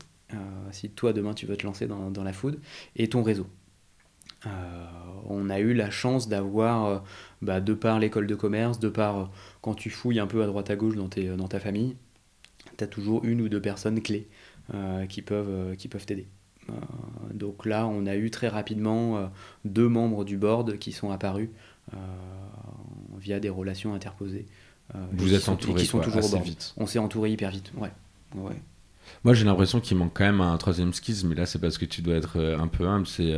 [0.72, 2.60] si toi, demain, tu veux te lancer dans, dans la food,
[2.96, 3.48] et ton réseau.
[4.46, 4.86] Euh,
[5.28, 7.00] on a eu la chance d'avoir, euh,
[7.42, 9.26] bah, de par l'école de commerce, de par euh,
[9.62, 11.96] quand tu fouilles un peu à droite à gauche dans, dans ta famille,
[12.78, 14.28] tu as toujours une ou deux personnes clés
[15.10, 16.28] qui peuvent qui peuvent t'aider.
[17.34, 19.30] donc là, on a eu très rapidement
[19.66, 21.50] deux membres du board qui sont apparus
[23.18, 24.46] via des relations interposées.
[25.12, 26.74] Vous êtes entouré qui sont toujours vite.
[26.78, 27.92] On s'est entouré hyper vite, ouais.
[28.36, 28.62] ouais.
[29.26, 31.86] Moi, j'ai l'impression qu'il manque quand même un troisième skis, mais là, c'est parce que
[31.86, 33.08] tu dois être un peu humble.
[33.08, 33.36] C'est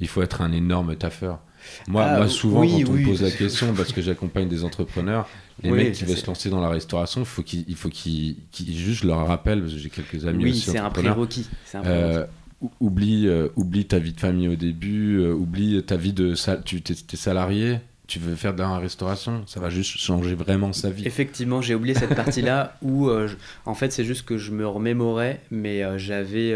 [0.00, 1.40] il faut être un énorme taffeur.
[1.88, 5.28] Moi, ah, moi souvent, quand on me pose la question, parce que j'accompagne des entrepreneurs,
[5.62, 9.04] les mecs qui veulent se lancer dans la restauration, il faut qu'ils, faut qu'ils, juste
[9.04, 11.48] leur rappellent, parce que j'ai quelques amis oui, aussi c'est un prérequis.
[11.74, 12.26] Euh,
[12.80, 16.34] oublie, euh, oublie ta vie de famille au début, euh, oublie ta vie de
[16.64, 20.90] tu es, salarié, tu veux faire de la restauration, ça va juste changer vraiment sa
[20.90, 21.06] vie.
[21.06, 23.10] Effectivement, j'ai oublié cette partie-là où,
[23.66, 26.54] en fait, c'est juste que je me remémorais, mais j'avais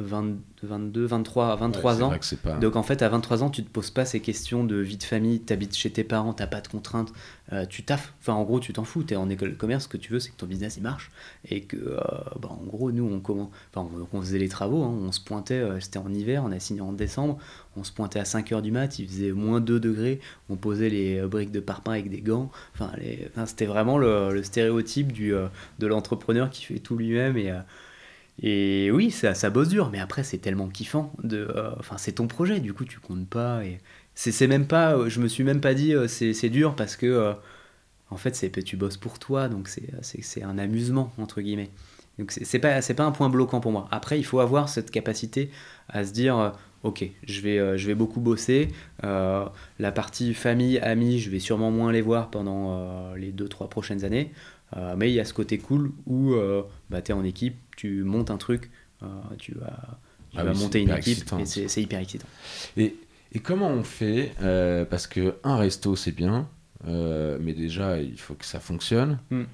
[0.00, 2.12] 22, 23, 23 ans.
[2.60, 5.02] Donc en fait, à 23 ans, tu te poses pas ces questions de vie de
[5.02, 7.12] famille, tu habites chez tes parents, t'as pas de contraintes,
[7.52, 8.12] euh, tu taffes.
[8.20, 10.12] Enfin, en gros, tu t'en fous, tu es en école de commerce, ce que tu
[10.12, 11.10] veux, c'est que ton business il marche.
[11.48, 11.98] Et que, euh,
[12.40, 14.94] bah, en gros, nous, on, comment, enfin, on, faisait les travaux, hein.
[15.02, 17.38] on se pointait, euh, c'était en hiver, on a signé en décembre,
[17.76, 21.20] on se pointait à 5h du mat, il faisait moins 2 degrés, on posait les
[21.22, 22.50] briques de parpaing avec des gants.
[22.74, 22.92] Enfin,
[23.46, 25.32] c'était vraiment le, le stéréotype du,
[25.78, 27.52] de l'entrepreneur qui fait tout lui-même et
[28.42, 31.12] et oui, ça, ça bosse dur, mais après, c'est tellement kiffant.
[31.30, 33.64] Euh, enfin, c'est ton projet, du coup, tu comptes pas.
[33.64, 33.78] Et
[34.14, 34.96] c'est même pas.
[34.96, 37.34] Euh, je me suis même pas dit euh, c'est dur parce que,
[38.10, 41.70] en fait, c'est tu bosses pour toi, donc c'est un amusement, entre guillemets.
[42.18, 43.88] Donc, c'est pas, pas un point bloquant pour moi.
[43.90, 45.50] Après, il faut avoir cette capacité
[45.88, 48.68] à se dire ok, je vais, beaucoup bosser.
[49.02, 54.32] la partie famille, amis, je vais sûrement moins les voir pendant les 2-3 prochaines années.
[54.96, 56.34] mais il y a ce côté cool où
[56.90, 58.70] bah, tu es en équipe, tu montes un truc,
[59.02, 59.06] euh,
[59.38, 59.98] tu vas,
[60.36, 62.26] ah monter une équipe et c'est hyper excitant.
[62.76, 62.94] Et,
[63.32, 66.46] et, comment on fait euh, Parce que un resto, c'est bien,
[66.86, 69.18] euh, mais déjà, il faut que ça fonctionne.
[69.30, 69.44] Hmm.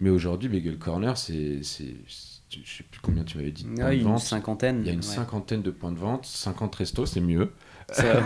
[0.00, 1.60] Mais aujourd'hui, Bagel Corner, c'est.
[1.62, 3.64] Je sais plus combien tu m'avais dit.
[3.72, 4.80] il y a une cinquantaine.
[4.80, 7.52] Il y a une cinquantaine de points de vente, 50 restos, c'est mieux.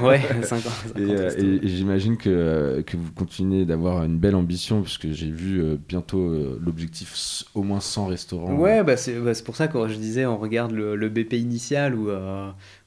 [0.03, 0.21] Ouais,
[0.99, 5.77] euh, et, j'imagine que, que, vous continuez d'avoir une belle ambition, puisque j'ai vu euh,
[5.89, 8.55] bientôt euh, l'objectif au moins 100 restaurants.
[8.55, 12.11] Ouais, bah, bah c'est pour ça que je disais, on regarde le, BP initial où,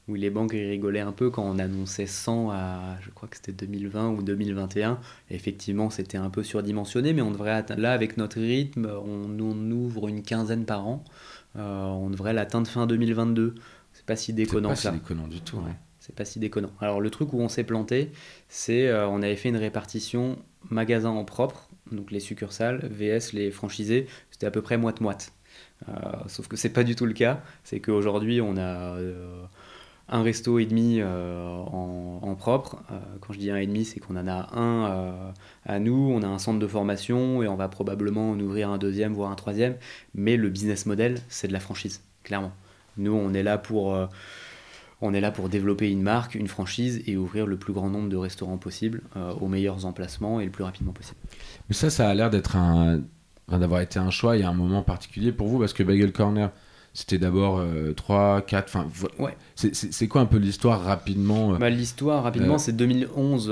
[0.07, 3.53] où les banques rigolaient un peu quand on annonçait 100 à, je crois que c'était
[3.53, 4.99] 2020 ou 2021.
[5.31, 10.07] effectivement, c'était un peu surdimensionné, mais on devrait là, avec notre rythme, on, on ouvre
[10.07, 11.03] une quinzaine par an.
[11.55, 13.55] on devrait l'atteindre fin 2022.
[13.93, 14.75] C'est pas si déconnant ça.
[14.75, 15.57] C'est pas si déconnant du tout.
[15.57, 15.73] Ouais
[16.07, 16.71] c'est pas si déconnant.
[16.79, 18.11] Alors le truc où on s'est planté,
[18.47, 20.39] c'est euh, on avait fait une répartition
[20.69, 25.33] magasin en propre, donc les succursales, VS les franchisés, c'était à peu près moite-moite.
[25.89, 25.93] Euh,
[26.27, 29.43] sauf que c'est pas du tout le cas, c'est qu'aujourd'hui on a euh,
[30.07, 32.81] un resto et demi en, en, propre.
[33.19, 35.33] quand je dis un et demi, c'est qu'on en a un
[35.65, 38.77] à nous, on a un centre de formation et on va probablement en ouvrir un
[38.77, 39.75] deuxième, voire un troisième.
[40.15, 42.53] Mais le business model, c'est de la franchise, clairement.
[42.95, 43.97] Nous, on est là pour
[45.01, 48.09] on est là pour développer une marque, une franchise et ouvrir le plus grand nombre
[48.09, 51.17] de restaurants possible euh, aux meilleurs emplacements et le plus rapidement possible.
[51.69, 53.01] Mais ça, ça a l'air d'être un,
[53.47, 56.49] d'avoir été un choix et un moment particulier pour vous parce que Bagel Corner,
[56.93, 57.63] c'était d'abord
[57.95, 58.87] 3, 4, enfin,
[59.19, 59.37] ouais.
[59.53, 63.49] c'est quoi un peu l'histoire rapidement bah, L'histoire rapidement, c'est 2011,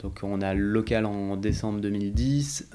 [0.00, 2.70] donc on a le local en décembre 2010,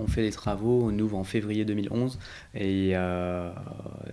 [0.00, 2.18] on fait les travaux, on ouvre en février 2011,
[2.56, 2.94] et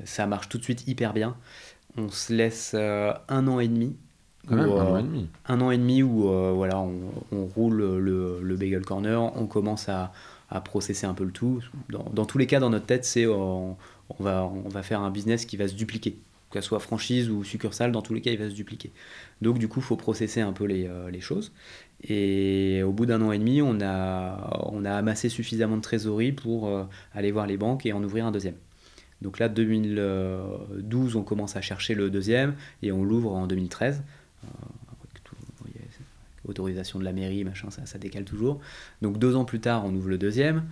[0.04, 1.36] ça marche tout de suite hyper bien.
[1.98, 3.96] On se laisse un an et demi
[4.50, 5.30] un an et demi.
[5.48, 6.24] Un an et demi où
[6.56, 10.12] voilà, on, roule le, le, Bagel Corner, on commence à,
[10.50, 11.62] à processer un peu le tout.
[11.90, 13.78] Dans, dans, tous les cas, dans notre tête, c'est on,
[14.20, 16.18] va, on va faire un business qui va se dupliquer.
[16.50, 18.92] Que ce soit franchise ou succursale, dans tous les cas, il va se dupliquer.
[19.42, 21.52] Donc, du coup, il faut processer un peu les, les, choses.
[22.08, 26.32] Et au bout d'un an et demi, on a, on a amassé suffisamment de trésorerie
[26.32, 26.70] pour
[27.16, 28.56] aller voir les banques et en ouvrir un deuxième.
[29.24, 34.04] Donc là, 2012, on commence à chercher le deuxième et on l'ouvre en 2013
[36.48, 38.60] autorisation de la mairie, machin, ça, décale toujours.
[39.02, 40.64] Donc deux ans plus tard, on ouvre le deuxième,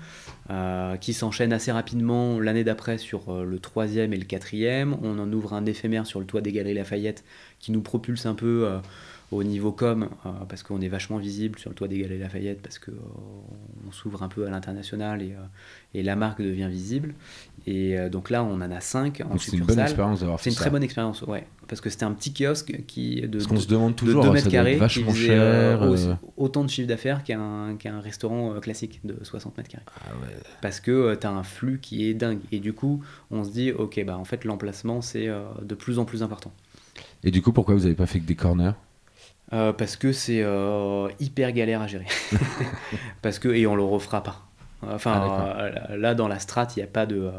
[0.49, 4.97] euh, qui s'enchaîne assez rapidement l'année d'après sur euh, le troisième et le quatrième.
[5.01, 7.23] On en ouvre un éphémère sur le toit des Lafayette,
[7.59, 8.79] qui nous propulse un peu euh,
[9.31, 10.09] au niveau com,
[10.49, 12.91] parce qu'on est vachement visible sur le toit des Lafayette, parce qu'on
[13.87, 15.35] on s'ouvre un peu à l'international et,
[15.93, 17.13] et, la marque devient visible.
[17.67, 20.49] Et donc là, on en a cinq en C'est une bonne expérience d'avoir fait C'est
[20.51, 23.95] une très bonne expérience, ouais parce que c'était un petit kiosque qui de, se demande
[23.95, 26.15] toujours, 2 mètres carrés vachement qui cher, euh, euh.
[26.35, 29.85] autant de chiffre d'affaires qu'un qu'un restaurant euh, classique de 60 mètres carrés.
[30.01, 30.09] Ah
[30.61, 33.01] parce que tu as un flux qui est dingue et du coup
[33.31, 35.29] on se dit ok bah en fait l'emplacement c'est
[35.61, 36.51] de plus en plus important.
[37.23, 38.73] Et du coup pourquoi vous n'avez pas fait que des corners?
[39.49, 40.45] Parce que c'est
[41.21, 42.07] hyper galère à gérer.
[43.21, 44.50] parce que, et on le refera pas.
[44.83, 47.29] Enfin, ah, euh, là, dans la strat, il n'y a pas de,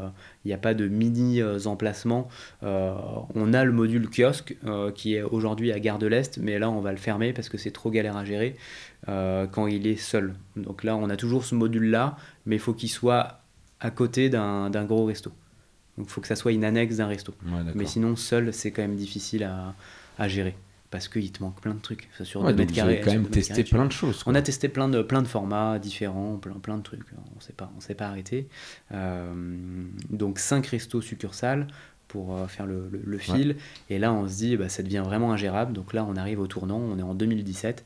[0.45, 2.29] il a pas de mini euh, emplacement.
[2.63, 2.93] Euh,
[3.35, 4.55] on a le module kiosque
[4.95, 7.57] qui est aujourd'hui à Gare de l'Est, mais là, on va le fermer parce que
[7.57, 8.55] c'est trop galère à gérer
[9.05, 10.35] quand il est seul.
[10.55, 13.39] Donc là, on a toujours ce module-là, mais il faut qu'il soit
[13.79, 15.31] à côté d'un gros resto.
[15.97, 17.33] Donc il faut que ça soit une annexe d'un resto.
[17.75, 19.75] mais sinon, seul, c'est quand même difficile à,
[20.17, 20.55] à gérer
[20.93, 22.07] parce qu'il te manque plein de trucs.
[22.21, 23.01] Sur ouais, mètres carrés.
[23.03, 24.21] quand même testé plein de choses.
[24.27, 27.01] On a testé plein de, plein de formats différents, plein, plein de trucs.
[27.35, 28.47] On s'est pas, on s'est pas arrêté.
[28.91, 29.33] Euh,
[30.11, 31.65] donc 5 restos succursales
[32.07, 33.55] pour euh, faire le, le, fil.
[33.89, 35.73] Et là, on se dit, bah, ça devient vraiment ingérable.
[35.73, 36.77] Donc là, on arrive au tournant.
[36.77, 37.83] On est en 2017.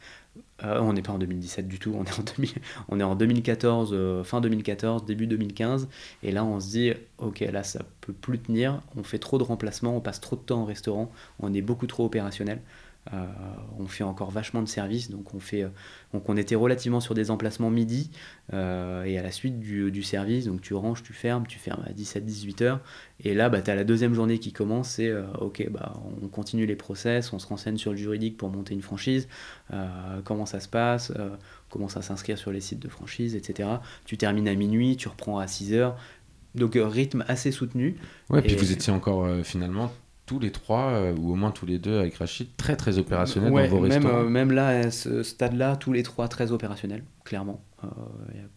[0.66, 1.95] Euh, on n'est pas en 2017 du tout.
[1.97, 2.49] On est en, 2000,
[2.89, 5.88] on est en 2014, fin 2014, début 2015.
[6.24, 8.82] Et là, on se dit, ok, là, ça peut plus tenir.
[8.97, 9.95] On fait trop de remplacements.
[9.95, 11.10] On passe trop de temps au restaurant.
[11.39, 12.60] On est beaucoup trop opérationnel.
[13.14, 13.26] Euh,
[13.80, 15.70] on fait encore vachement de services, donc on, fait, euh,
[16.14, 18.10] donc on était relativement sur des emplacements midi,
[18.53, 21.91] euh, et à la suite du, service, donc tu ranges, tu fermes, tu fermes à
[21.91, 22.80] 17-18 heures,
[23.24, 26.66] et là bah, tu as la deuxième journée qui commence, c'est ok, bah, on continue
[26.66, 29.28] les process, on se renseigne sur le juridique pour monter une franchise,
[30.24, 31.14] comment ça se passe,
[31.70, 33.70] comment ça s'inscrire sur les sites de franchise, etc.
[34.05, 35.97] Tu termines à minuit, tu reprends à 6 heures,
[36.55, 37.97] donc rythme assez soutenu.
[38.30, 39.91] Ouais, et puis vous étiez encore finalement
[40.28, 43.52] tous les trois, euh, ou au moins tous les deux avec Rachid, très très opérationnels
[43.52, 44.20] dans vos même, restaurants.
[44.20, 47.64] Euh, même là, à ce stade-là, tous les trois très opérationnels, clairement.
[47.82, 47.88] Il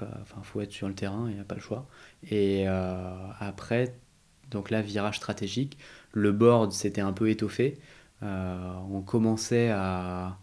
[0.02, 0.06] euh,
[0.42, 1.86] faut être sur le terrain, il n'y a pas le choix.
[2.30, 3.94] Et après,
[4.50, 5.78] donc là, virage stratégique,
[6.12, 7.78] le board s'était un peu étoffé.
[8.20, 10.36] on commençait à...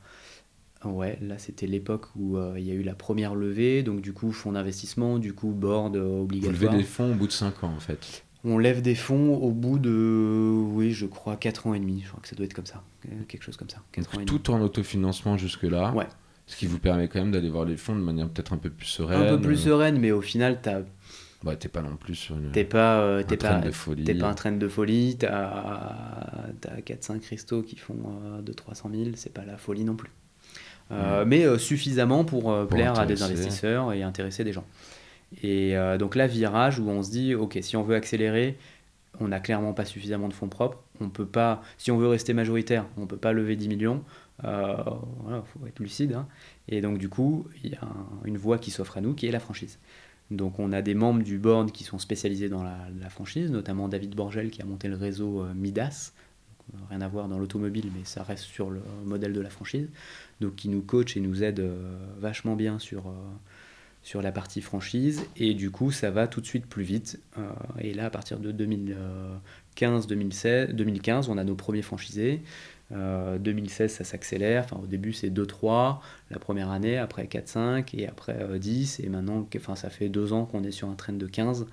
[0.86, 4.32] Ouais, là c'était l'époque où il y a eu la première levée, donc du coup
[4.32, 6.56] fonds d'investissement, du coup board obligatoire.
[6.56, 8.24] Vous levez des fonds au bout de 5 ans en fait.
[8.44, 12.02] On lève des fonds au bout de, oui, je crois, 4 ans et demi.
[12.04, 12.84] Je crois que ça doit être comme ça.
[13.28, 13.82] Quelque chose comme ça.
[14.26, 15.92] tout en autofinancement jusque-là.
[15.94, 16.08] Ouais.
[16.46, 18.70] Ce qui vous permet quand même d'aller voir les fonds de manière peut-être un peu
[18.70, 19.22] plus sereine.
[19.22, 20.70] Un peu plus sereine, mais au final, tu
[21.46, 22.52] Ouais, t'es pas non plus sur une...
[22.52, 25.50] T'es pas, euh, t'es pas, t'es pas un train de folie, t'as,
[26.68, 30.10] as 4-5 restos qui font euh, 200-300 000, c'est pas la folie non plus.
[30.92, 34.66] Euh, mais euh, suffisamment pour, plaire à des investisseurs et intéresser des gens.
[35.44, 38.58] Et euh, donc là, virage où on se dit, ok, si on veut accélérer,
[39.20, 40.80] on n'a clairement pas suffisamment de fonds propres.
[41.02, 44.04] On peut pas, si on veut rester majoritaire, on ne peut pas lever 10 millions.
[44.44, 46.14] Il euh, faut être lucide.
[46.14, 46.28] Hein.
[46.68, 47.88] Et donc du coup, il y a
[48.26, 49.80] une voie qui s'offre à nous, qui est la franchise.
[50.30, 54.14] Donc on a des membres du board qui sont spécialisés dans la, franchise, notamment David
[54.14, 56.12] Borgel qui a monté le réseau euh, Midas.
[56.90, 59.88] rien à voir dans l'automobile, mais ça reste sur le modèle de la franchise.
[60.42, 61.66] Donc qui nous coach et nous aide
[62.20, 63.12] vachement bien sur
[64.08, 67.20] sur la partie franchise et du coup ça va tout de suite plus vite.
[67.38, 67.42] Euh,
[67.82, 72.42] et là à partir de 2015 2016 2015 on a nos premiers franchisés.
[72.90, 74.64] 2016 euh, ça s'accélère.
[74.64, 76.02] Enfin au début c'est 2 3
[76.32, 80.08] la première année après 4 5 et après 10 euh, et maintenant enfin ça fait
[80.08, 81.66] deux ans qu'on est sur un train de 15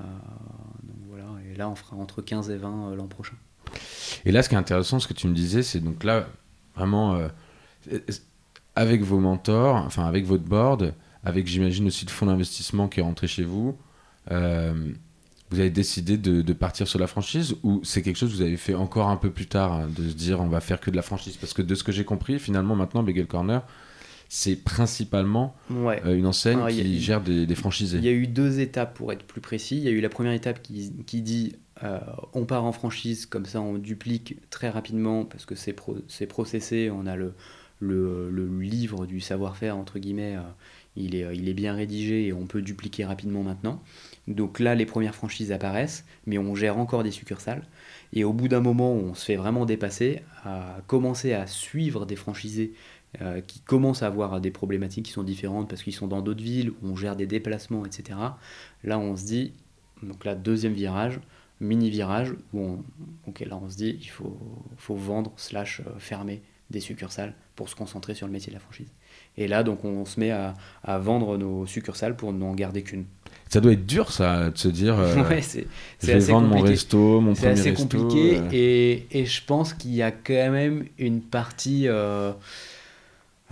[0.00, 1.26] donc voilà.
[1.52, 3.36] Et là on fera entre 15 et 20 l'an prochain.
[4.24, 6.26] Et là ce qui est intéressant ce que tu me disais c'est donc là
[6.74, 7.16] vraiment
[8.74, 10.92] avec vos mentors enfin avec votre board
[11.26, 13.76] avec j'imagine aussi le fonds d'investissement qui est rentré chez vous.
[14.30, 14.92] Euh,
[15.50, 18.56] vous avez décidé de, partir sur la franchise ou c'est quelque chose que vous avez
[18.56, 20.96] fait encore un peu plus tard, hein, de se dire on va faire que de
[20.96, 21.36] la franchise?
[21.36, 23.62] Parce que de ce que j'ai compris, finalement, maintenant, Bagel Corner,
[24.28, 27.98] c'est principalement euh, une enseigne qui gère des, franchisés.
[27.98, 29.78] Il y a eu deux étapes pour être plus précis.
[29.78, 31.98] Il y a eu la première étape qui, qui dit euh,
[32.34, 37.06] on part en franchise, comme ça on duplique très rapidement parce que c'est processé, on
[37.06, 37.34] a le,
[37.80, 40.40] le, le livre du savoir-faire, entre guillemets, euh,
[40.96, 43.82] il, est, il est bien rédigé et on peut dupliquer rapidement maintenant.
[44.28, 47.62] Donc là, les premières franchises apparaissent, mais on gère encore des succursales.
[48.12, 52.16] Et au bout d'un moment, on se fait vraiment dépasser, à commencer à suivre des
[52.16, 52.72] franchisés
[53.22, 56.42] euh, qui commencent à avoir des problématiques qui sont différentes parce qu'ils sont dans d'autres
[56.42, 58.18] villes, où on gère des déplacements, etc.
[58.84, 59.52] Là, on se dit,
[60.02, 61.20] donc là, deuxième virage,
[61.60, 62.84] mini virage, où on,
[63.44, 64.36] là, on se dit, il faut,
[64.76, 68.60] faut vendre slash euh, fermer des succursales pour se concentrer sur le métier de la
[68.60, 68.92] franchise.
[69.38, 73.04] Et là, donc, on se met à, à vendre nos succursales pour n'en garder qu'une.
[73.48, 74.98] Ça doit être dur, ça, de se dire.
[74.98, 75.66] Euh, ouais, c'est,
[76.02, 77.62] je vais vendre mon resto, mon premier resto.
[77.62, 81.86] C'est assez compliqué, et, et, je pense qu'il y a quand même une partie.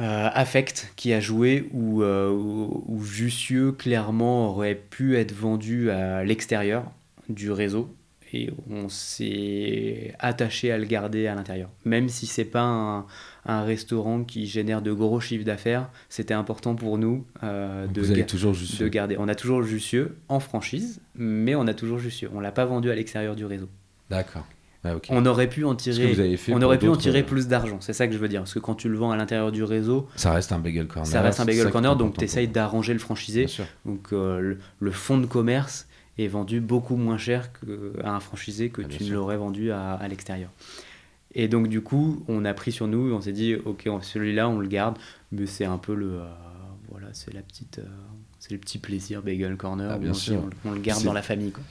[0.00, 6.24] Euh, affect qui a joué où, euh, où, Jussieu clairement aurait pu être vendu à
[6.24, 6.90] l'extérieur
[7.28, 7.94] du réseau
[8.32, 11.70] et on s'est attaché à le garder à l'intérieur.
[11.84, 13.06] Même si c'est pas un,
[13.46, 18.52] un, restaurant qui génère de gros chiffres d'affaires, c'était important pour nous euh, de, toujours
[18.52, 19.16] de garder.
[19.18, 22.30] On a toujours Jussieu en franchise, mais on a toujours Jussieu.
[22.34, 23.68] On l'a pas vendu à l'extérieur du réseau.
[24.10, 24.46] D'accord.
[24.84, 27.78] Ah, on aurait pu en tirer, on aurait pu en tirer plus d'argent.
[27.80, 28.40] C'est ça que je veux dire.
[28.42, 31.06] Parce que quand tu le vends à l'intérieur du réseau, ça reste un bagel corner.
[31.06, 33.46] Ça reste un bagel corner, donc tu essayes d'arranger le franchisé.
[33.86, 35.88] Donc euh, le, fonds de commerce
[36.18, 40.06] est vendu beaucoup moins cher qu'à un franchisé que ah, tu ne l'aurais vendu à,
[40.08, 40.50] l'extérieur.
[41.34, 44.58] Et donc du coup, on a pris sur nous, on s'est dit, ok, celui-là, on
[44.58, 44.96] le garde,
[45.32, 46.26] mais c'est un peu le, euh,
[46.90, 47.86] voilà, c'est la petite, euh,
[48.38, 49.90] c'est le petit plaisir bagel corner.
[49.90, 50.42] Ah, bien sûr.
[50.64, 51.50] On, le garde dans la famille.
[51.50, 51.64] Quoi.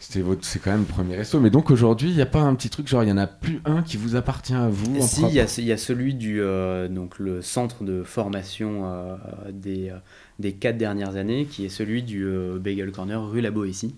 [0.00, 0.22] C'est
[0.60, 1.40] quand même le premier resto.
[1.40, 3.26] Mais donc aujourd'hui, il n'y a pas un petit truc, genre il n'y en a
[3.26, 6.88] plus un qui vous appartient à vous Si, il y, y, a celui du euh,
[6.88, 9.16] donc le centre de formation euh,
[9.52, 9.98] des, euh,
[10.38, 12.26] des quatre dernières années, qui est celui du
[12.60, 13.96] Bagel Corner rue La Boétie,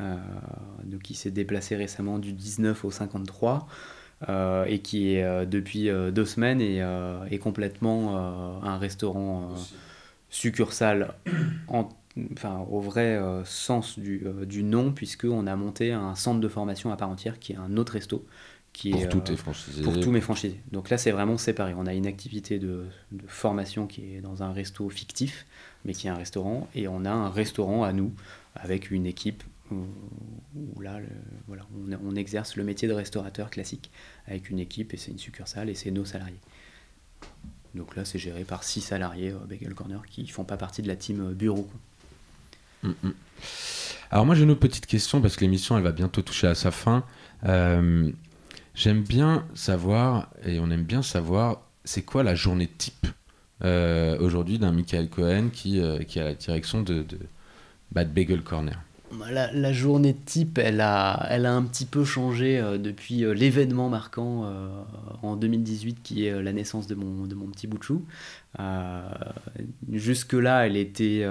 [0.00, 3.68] donc qui s'est déplacé récemment du 19 au 53.
[4.28, 6.78] Et qui est depuis deux semaines et
[7.30, 8.16] est complètement
[8.62, 9.54] un restaurant
[10.30, 11.14] succursale
[11.68, 11.88] en
[12.32, 16.48] enfin, au vrai euh, sens du, euh, du nom, puisqu'on a monté un centre de
[16.48, 18.26] formation à part entière qui est un autre resto.
[18.72, 19.82] Qui pour est, tous tes franchisés.
[19.82, 20.58] Pour tous mes franchisés.
[20.70, 21.74] Donc là, c'est vraiment séparé.
[21.76, 25.44] On a une activité de, de, formation qui est dans un resto fictif,
[25.84, 28.14] mais qui est un restaurant, et on a un restaurant à nous,
[28.54, 29.42] avec une équipe
[30.54, 31.00] où, là,
[32.04, 33.90] on, exerce le métier de restaurateur classique,
[34.26, 36.40] avec une équipe, et c'est une succursale, et c'est nos salariés.
[37.74, 40.88] Donc là, c'est géré par six salariés euh, Bagel Corner qui font pas partie de
[40.88, 41.70] la team bureau.
[42.82, 43.12] Mm, mm.
[44.12, 46.54] Alors moi j'ai une autre petite question parce que l'émission elle va bientôt toucher à
[46.54, 47.02] sa fin.
[47.46, 48.10] Euh,
[48.74, 53.06] j'aime bien savoir et on aime bien savoir c'est quoi la journée type
[53.64, 57.06] euh, aujourd'hui d'un Michael Cohen qui, euh, la direction de,
[57.90, 58.78] Bagel Corner?
[59.30, 64.50] La, journée type, elle a, un petit peu changé depuis l'événement marquant
[65.22, 68.04] en 2018 qui est la naissance de mon, de mon petit bout de chou.
[69.92, 71.26] Jusque-là, elle était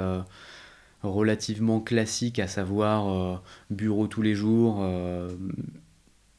[1.04, 3.38] relativement classique, à savoir euh,
[3.70, 5.30] bureau tous les jours, euh,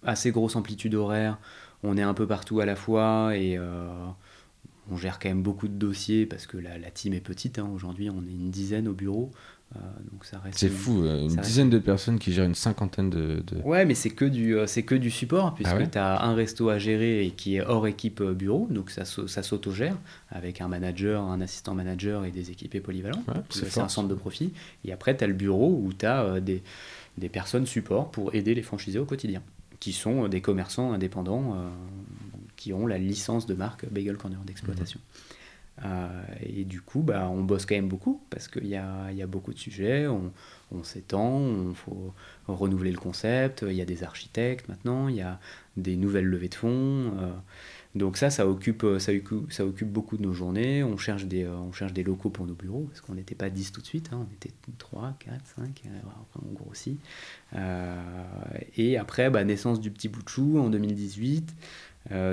[0.05, 1.39] assez grosse amplitude horaire,
[1.83, 3.89] on est un peu partout à la fois et euh,
[4.91, 7.59] on gère quand même beaucoup de dossiers parce que la, la team est petite.
[7.59, 7.69] Hein.
[7.75, 9.31] Aujourd'hui, on est une dizaine au bureau.
[9.77, 10.59] Euh, donc ça reste.
[10.59, 13.43] C'est fou, euh, une dizaine de personnes qui gèrent une cinquantaine de.
[13.65, 16.35] Ouais, mais c'est que du euh, c'est que du support puisque ah tu as un
[16.35, 19.97] resto à gérer et qui est hors équipe bureau, donc ça ça s'autogère
[20.31, 23.23] avec un manager, un assistant manager et des équipés polyvalents.
[23.51, 24.53] c'est un centre de profit.
[24.85, 26.63] Et après tu as le bureau où tu as des
[27.19, 29.43] des personnes support pour aider les franchisés au quotidien,
[29.81, 31.57] qui sont des commerçants indépendants
[32.63, 35.01] qui ont la licence de marque Bagel Corner d'exploitation.
[35.01, 35.32] Euh,
[36.41, 39.27] et du coup, bah, on bosse quand même beaucoup parce qu'il y a, y a,
[39.27, 40.33] beaucoup de sujets, on,
[40.75, 42.15] on s'étend, il faut
[42.49, 45.39] renouveler le concept, il y a des architectes maintenant, il y a
[45.77, 46.71] des nouvelles levées de fonds.
[47.19, 47.33] Euh,
[47.95, 50.83] donc ça, ça occupe, ça, occupe beaucoup de nos journées.
[50.83, 53.51] On cherche des, euh, on cherche des locaux pour nos bureaux parce qu'on n'était pas
[53.51, 56.99] 10 tout de suite, hein, on était 3, 4, 5, après on grossit.
[58.77, 61.55] et après, bah, naissance du petit bout de chou en 2018.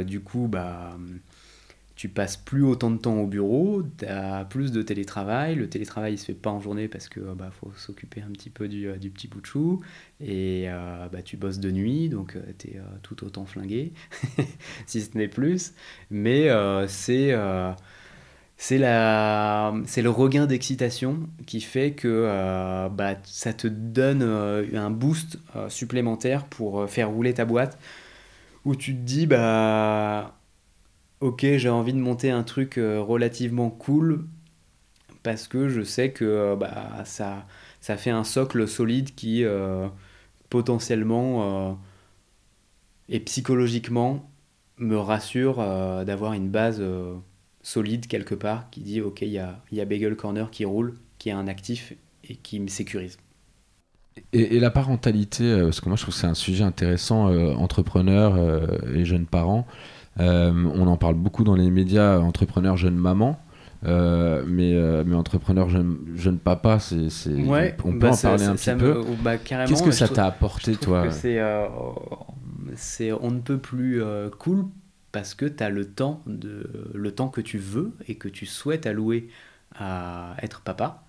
[0.06, 0.98] du coup, bah
[2.00, 5.56] tu passes plus autant de temps au bureau, tu as plus de télétravail.
[5.56, 8.50] Le télétravail, il se fait pas en journée parce que bah, faut s'occuper un petit
[8.50, 9.82] peu du, euh, du, petit bout de chou.
[10.22, 13.92] Et euh, bah, tu bosses de nuit, donc euh, tu es tout autant flingué,
[14.86, 15.74] si ce n'est plus.
[16.10, 16.48] Mais
[16.88, 17.36] c'est
[18.56, 25.38] c'est la c'est le regain d'excitation qui fait que bah, ça te donne un boost
[25.68, 27.78] supplémentaire pour faire rouler ta boîte
[28.64, 30.39] où tu te dis bah
[31.22, 34.26] ok j'ai envie de monter un truc relativement cool
[35.24, 37.46] parce que je sais que bah, ça
[37.82, 39.44] ça fait un socle solide qui
[40.50, 41.78] potentiellement
[43.10, 44.30] et psychologiquement
[44.78, 45.58] me rassure
[46.06, 46.82] d'avoir une base
[47.62, 50.98] solide quelque part qui dit ok, il y a, y a Bagel Corner qui roule,
[51.18, 51.94] qui est un actif
[52.24, 53.18] et qui me sécurise.
[54.34, 57.54] Et, la parentalité, euh, parce que moi je trouve que c'est un sujet intéressant, euh,
[57.54, 59.66] entrepreneurs euh, et jeunes parents.
[60.18, 63.40] On en parle beaucoup dans les médias, entrepreneurs, jeunes mamans.
[63.84, 64.44] mais,
[65.06, 69.02] mais entrepreneur jeune, jeune papa, c'est, ouais, on peut bah en parler un petit peu.
[69.24, 71.40] Bah, Qu'est-ce que ça t'a apporté, toi c'est,
[72.76, 74.02] c'est on ne peut plus
[74.38, 74.66] cool
[75.12, 78.46] parce que tu as le temps, de, le temps que tu veux et que tu
[78.46, 79.30] souhaites allouer
[79.76, 81.04] à être papa.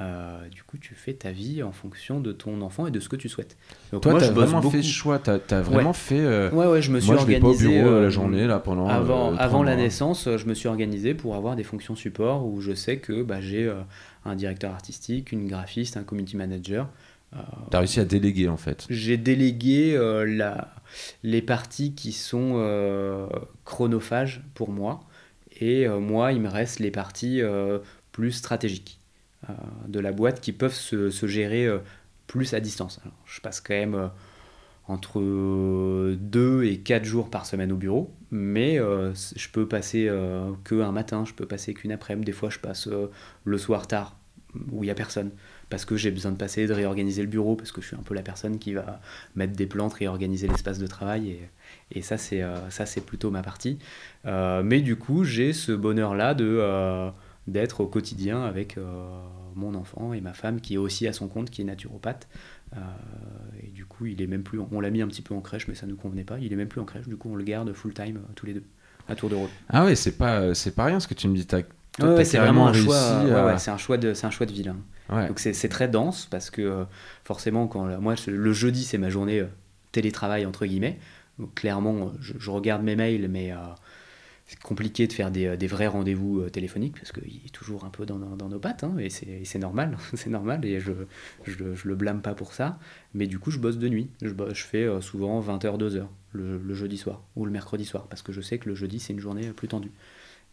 [0.00, 3.08] Euh, du coup, tu fais ta vie en fonction de ton enfant et de ce
[3.08, 3.56] que tu souhaites.
[3.92, 6.18] Donc Toi, tu as vraiment fait ce choix, tu as, vraiment fait.
[6.18, 7.64] Euh, ouais, ouais, je me suis moi, organisé.
[7.64, 8.88] Je vais pas au bureau la euh, journée, là, pendant.
[8.88, 12.74] Avant, avant la naissance, je me suis organisé pour avoir des fonctions support où je
[12.74, 13.72] sais que bah, j'ai
[14.24, 16.88] un directeur artistique, une graphiste, un community manager.
[17.32, 20.68] tu as réussi à déléguer en fait J'ai délégué la
[21.22, 23.28] les parties qui sont
[23.64, 25.04] chronophages pour moi.
[25.60, 27.42] Et moi, il me reste les parties
[28.10, 28.98] plus stratégiques
[29.88, 31.68] de la boîte qui peuvent se, gérer
[32.26, 33.00] plus à distance.
[33.26, 34.10] je passe quand même
[34.86, 40.10] entre 2 et 4 jours par semaine au bureau, mais je peux passer
[40.64, 42.88] que un matin, je peux passer qu'une après-midi, des fois je passe
[43.44, 44.16] le soir tard
[44.72, 45.30] où il n'y a personne
[45.74, 48.02] parce que j'ai besoin de passer, de réorganiser le bureau, parce que je suis un
[48.02, 49.00] peu la personne qui va
[49.34, 52.60] mettre des plantes, réorganiser l'espace de travail, et, et ça, c'est euh,
[53.04, 53.78] plutôt ma partie.
[54.26, 57.10] Euh, mais du coup, j'ai ce bonheur-là de euh,
[57.46, 58.78] d'être au quotidien avec
[59.54, 62.26] mon enfant et ma femme qui est aussi à son compte, qui est naturopathe.
[63.62, 65.68] et du coup, il est même plus, on l'a mis un petit peu en crèche,
[65.68, 66.38] mais ça ne nous convenait pas.
[66.38, 68.54] Il est même plus en crèche, du coup, on le garde full time tous les
[68.54, 68.64] deux
[69.08, 69.48] à tour de rôle.
[69.68, 71.46] Ah ouais, c'est pas c'est pas rien ce que tu me dis.
[72.24, 73.58] c'est vraiment un choix.
[73.58, 74.76] c'est un choix de c'est un choix de vilain.
[75.10, 76.84] Donc c'est très dense parce que euh,
[77.24, 79.48] forcément, quand moi le jeudi c'est ma journée euh,
[79.92, 80.98] télétravail entre guillemets.
[81.38, 83.56] Donc, clairement, je, regarde mes mails, mais euh,
[84.46, 88.04] c'est compliqué de faire des, des vrais rendez-vous téléphoniques parce qu'il est toujours un peu
[88.04, 90.92] dans, dans, nos pattes hein, et c'est normal, c'est normal et je,
[91.44, 92.78] je, je, le blâme pas pour ça.
[93.14, 94.10] Mais du coup, je bosse de nuit.
[94.22, 98.22] Je, je fais souvent 20h, 2h le, le, jeudi soir ou le mercredi soir parce
[98.22, 99.92] que je sais que le jeudi c'est une journée plus tendue.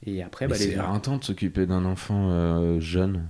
[0.05, 3.29] Et après, bah, c'est de s'occuper d'un enfant jeune.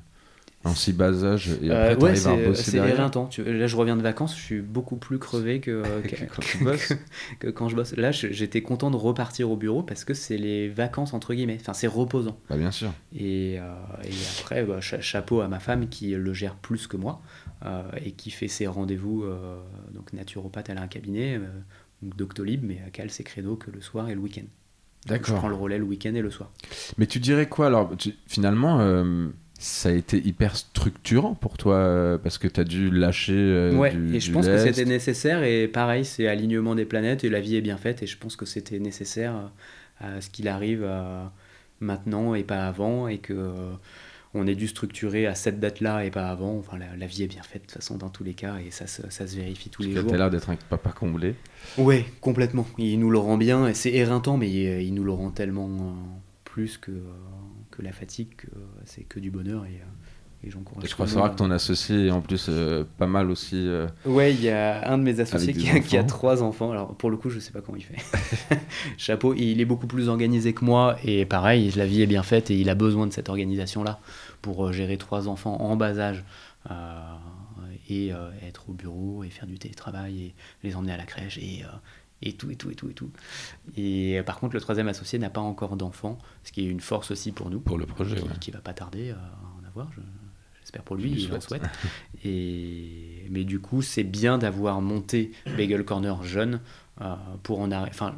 [0.63, 3.29] En si bas âge et euh, après euh, c'est éreintant.
[3.39, 5.81] Là, je reviens de vacances, je suis beaucoup plus crevé que,
[6.35, 6.93] quand, que,
[7.39, 7.95] que, quand je bosse.
[7.95, 11.57] Là, j'étais content de repartir au bureau parce que c'est les vacances entre guillemets.
[11.59, 12.37] Enfin, c'est reposant.
[12.47, 12.93] Bah, bien sûr.
[13.15, 17.21] Et, euh, et après, bah, chapeau à ma femme qui le gère plus que moi
[18.03, 19.25] et qui fait ses rendez-vous.
[19.93, 21.39] donc naturopathe, elle a un cabinet,
[22.03, 24.45] Doctolib, mais à cale ses credo que le soir et le week-end.
[25.07, 25.35] D'accord.
[25.35, 26.51] Je prends le relais le week-end et le soir.
[26.99, 27.91] Mais tu dirais quoi alors
[28.27, 28.79] Finalement
[29.63, 33.75] ça a été hyper structurant pour toi euh, parce que tu as dû lâcher euh,
[33.75, 37.39] ouais, et je pense que c'était nécessaire et pareil c'est alignement des planètes et la
[37.39, 39.51] vie est bien faite et je pense que c'était nécessaire
[39.99, 40.83] à ce qu'il arrive
[41.81, 43.73] maintenant et pas avant et que euh,
[44.33, 46.57] on ait dû structurer à cette date-là et pas avant.
[46.57, 48.87] Enfin, la, vie est bien faite de toute façon dans tous les cas et ça,
[48.87, 50.07] ça, se vérifie tous les jours.
[50.07, 51.35] Tu as l'air d'être un papa comblé.
[51.77, 52.65] Ouais, complètement.
[52.77, 55.95] Il nous le rend bien et c'est éreintant, mais il, il, nous le rend tellement
[56.45, 56.91] plus que
[57.81, 58.33] que la fatigue,
[58.85, 60.87] c'est que du bonheur et, euh, et j'encourage.
[60.87, 63.67] Je crois savoir que ton associé est en plus euh, pas mal aussi.
[63.67, 66.71] Euh, ouais, il y a un de mes associés qui a, qui a, trois enfants.
[66.71, 67.97] Alors pour le coup, je sais pas comment il fait.
[68.97, 72.51] Chapeau, il est beaucoup plus organisé que moi et pareil, la vie est bien faite
[72.51, 73.99] et il a besoin de cette organisation-là
[74.41, 76.23] pour gérer trois enfants en bas âge.
[77.89, 78.11] et
[78.47, 81.63] être au bureau et faire du télétravail et les emmener à la crèche et,
[82.21, 83.09] et tout, et tout, et tout, et tout.
[83.75, 86.79] Et euh, par contre, le troisième associé n'a pas encore d'enfant, ce qui est une
[86.79, 87.59] force aussi pour nous.
[87.59, 89.17] Pour le projet, qui, va pas tarder à
[89.59, 89.89] en avoir,
[90.61, 91.63] j'espère pour lui, il en souhaite.
[92.23, 96.61] et, mais du coup, c'est bien d'avoir monté Bagel Corner jeune
[97.01, 97.91] euh, pour en arriver.
[97.93, 98.15] Enfin,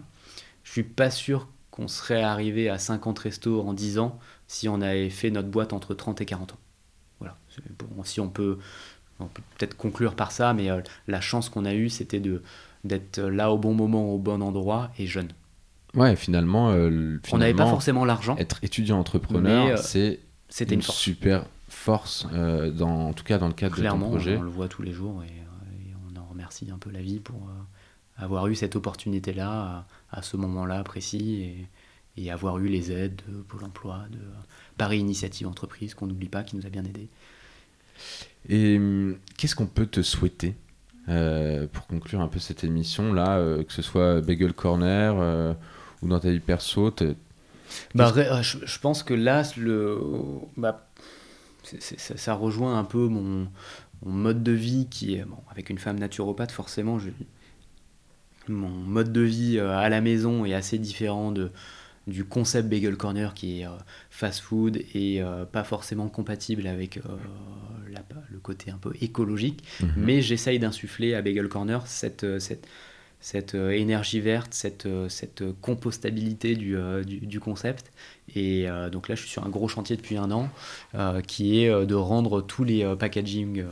[0.63, 4.81] je suis pas sûr qu'on serait arrivé à 50 restos en 10 ans si on
[4.81, 6.59] avait fait notre boîte entre 30 et 40 ans.
[7.19, 7.37] Voilà.
[7.79, 8.59] Bon, si on peut,
[9.19, 12.43] on peut peut-être conclure par ça, mais euh, la chance qu'on a eue, c'était de
[12.83, 15.29] d'être là au bon moment, au bon endroit et jeune.
[15.95, 18.35] Ouais, finalement, euh, on n'avait pas forcément l'argent.
[18.37, 20.19] Être étudiant entrepreneur, euh, c'est
[20.49, 24.37] c'était une, super force, euh, dans, en tout cas dans le cadre de ton projet.
[24.37, 25.31] On le voit tous les jours et,
[26.11, 27.49] on en remercie un peu la vie pour
[28.17, 31.41] avoir eu cette opportunité-là à, ce moment-là précis.
[31.41, 31.67] Et,
[32.15, 34.19] et avoir eu les aides de Pôle emploi, de
[34.77, 37.09] Paris Initiative Entreprise, qu'on n'oublie pas, qui nous a bien aidés.
[38.49, 40.55] Et hum, qu'est-ce qu'on peut te souhaiter
[41.09, 45.53] euh, pour conclure un peu cette émission là, euh, que ce soit Bagel Corner euh,
[46.01, 46.93] ou dans ta vie perso
[47.95, 49.99] bah, je, pense que là, le,
[50.57, 50.87] bah,
[51.63, 53.47] ça, rejoint un peu mon,
[54.05, 56.99] mode de vie qui est, bon, avec une femme naturopathe, forcément,
[58.47, 61.51] mon mode de vie à la maison est assez différent de,
[62.07, 63.71] du concept Bagel Corner qui est euh,
[64.09, 67.01] fast food et euh, pas forcément compatible avec euh,
[68.29, 69.63] le côté un peu écologique.
[69.81, 69.89] Mhm.
[69.97, 72.67] Mais j'essaye d'insuffler à Bagel Corner cette, cette,
[73.19, 76.75] cette énergie verte, cette, cette compostabilité du,
[77.05, 77.91] du, concept.
[78.35, 80.49] Et donc là, je suis sur un gros chantier depuis un an
[81.27, 83.63] qui est de rendre tous les packaging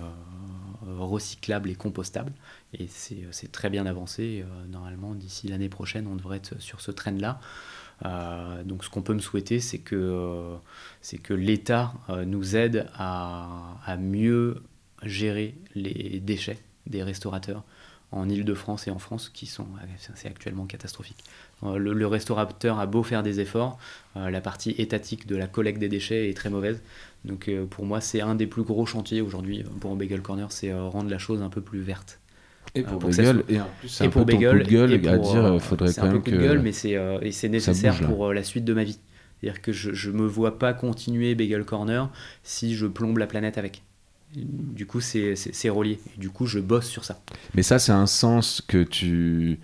[0.85, 2.31] recyclables et compostables.
[2.77, 4.45] Et c'est très bien avancé.
[4.69, 7.41] normalement, d'ici l'année prochaine, on devrait être sur ce trend-là.
[8.05, 10.57] Euh, donc ce qu'on peut me souhaiter, c'est que, euh,
[11.23, 14.63] que l'État euh, nous aide à, à, mieux
[15.03, 17.63] gérer les déchets des restaurateurs
[18.11, 19.67] en Ile-de-France et en France qui sont
[20.25, 21.23] actuellement catastrophique.
[21.63, 23.79] Le, restaurateur a beau faire des efforts,
[24.15, 26.81] la partie étatique de la collecte des déchets est très mauvaise.
[27.23, 31.09] Donc pour moi, c'est un des plus gros chantiers aujourd'hui pour Bagel Corner, c'est rendre
[31.09, 32.20] la chose un peu plus verte.
[32.73, 35.93] Et pour, Bagel, et en plus, c'est un peu Bagel, gueule à dire, euh, faudrait
[35.93, 36.31] quand même que.
[36.31, 38.97] Gueule, mais c'est euh, c'est nécessaire pour euh, la suite de ma vie.
[39.39, 42.09] C'est-à-dire que je ne me vois pas continuer Bagel Corner
[42.43, 43.83] si je plombe la planète avec.
[44.33, 45.35] Du coup, c'est
[45.69, 45.99] relié.
[46.17, 47.19] du coup, je bosse sur ça.
[47.53, 49.59] Mais ça, c'est un sens que tu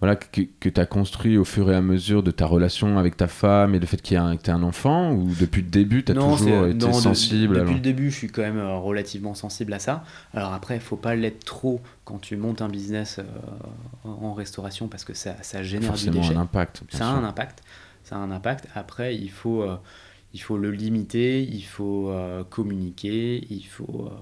[0.00, 3.16] voilà, que, que tu as construit au fur et à mesure de ta relation avec
[3.16, 6.12] ta femme et le fait qu'il y ait un, enfant Ou depuis le début, tu
[6.12, 9.80] as toujours été sensible Depuis le début, je suis quand même euh, relativement sensible à
[9.80, 10.04] ça.
[10.32, 13.24] Alors après, il faut pas l'être trop quand tu montes un business euh,
[14.04, 16.34] en restauration parce que ça, ça génère du déchet.
[16.34, 16.82] un impact.
[16.90, 17.62] Ça a un impact.
[18.04, 18.68] Ça a un impact.
[18.74, 19.62] Après, il faut.
[19.62, 19.76] Euh,
[20.34, 22.14] il faut le limiter, il faut
[22.50, 24.12] communiquer, il faut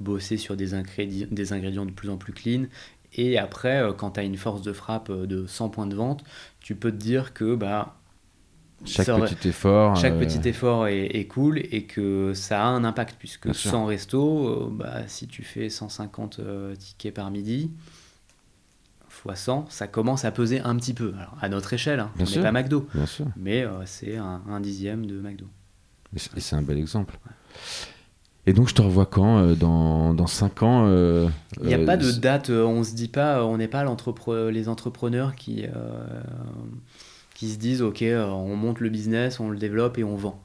[0.00, 0.72] bosser sur des,
[1.30, 2.64] des ingrédients de plus en plus clean
[3.16, 5.96] et après, euh, quand tu as une force de frappe euh, de 100 points de
[5.96, 6.22] vente,
[6.60, 7.96] tu peux te dire que bah,
[8.84, 13.16] chaque petit effort, chaque euh, petit effort est, cool et que ça a un impact
[13.18, 16.40] puisque sans resto, bah, si tu fais 150
[16.78, 17.72] tickets par midi,
[19.08, 21.14] fois 100, ça commence à peser un petit peu.
[21.18, 22.86] Alors, à notre échelle, hein, on n'est pas McDo,
[23.36, 25.46] mais c'est un, dixième de McDo.
[26.14, 27.18] Et c'est un bel exemple.
[28.48, 31.28] Et donc, je te revois quand euh, dans, dans 5 ans euh,
[31.60, 33.84] Il n'y a pas de euh, date, on se dit pas, on n'est pas
[34.50, 35.64] les entrepreneurs qui,
[37.34, 40.40] qui se disent Ok, on monte le business, on le développe et on vend.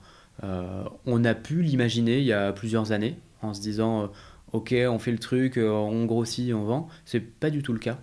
[1.05, 4.09] on a pu l'imaginer il y a plusieurs années en se disant
[4.51, 6.87] Ok, on fait le truc, on grossit, on vend.
[7.05, 7.99] C'est pas du tout le cas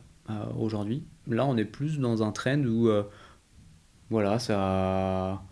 [0.57, 1.03] aujourd'hui.
[1.27, 2.89] Là, on est plus dans un trend où
[4.11, 5.43] voilà, ça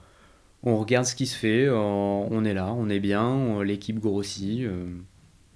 [0.66, 4.64] on regarde ce qui se fait, on est là, on est bien, l'équipe grossit.
[4.64, 4.84] Euh,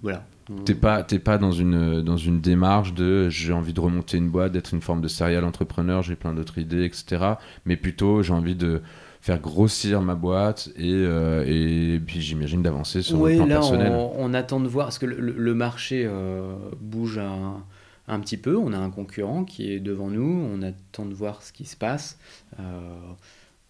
[0.01, 0.25] voilà.
[0.65, 4.53] T'es pas, pas dans, une, dans une démarche de j'ai envie de remonter une boîte,
[4.53, 7.33] d'être une forme de serial entrepreneur, j'ai plein d'autres idées, etc.
[7.65, 8.81] Mais plutôt j'ai envie de
[9.19, 13.91] faire grossir ma boîte et, euh, et puis j'imagine d'avancer sur le plan là, personnel.
[13.91, 17.63] On, on, attend de voir, parce que le, marché euh, bouge un,
[18.07, 21.43] un, petit peu, on a un concurrent qui est devant nous, on attend de voir
[21.43, 22.17] ce qui se passe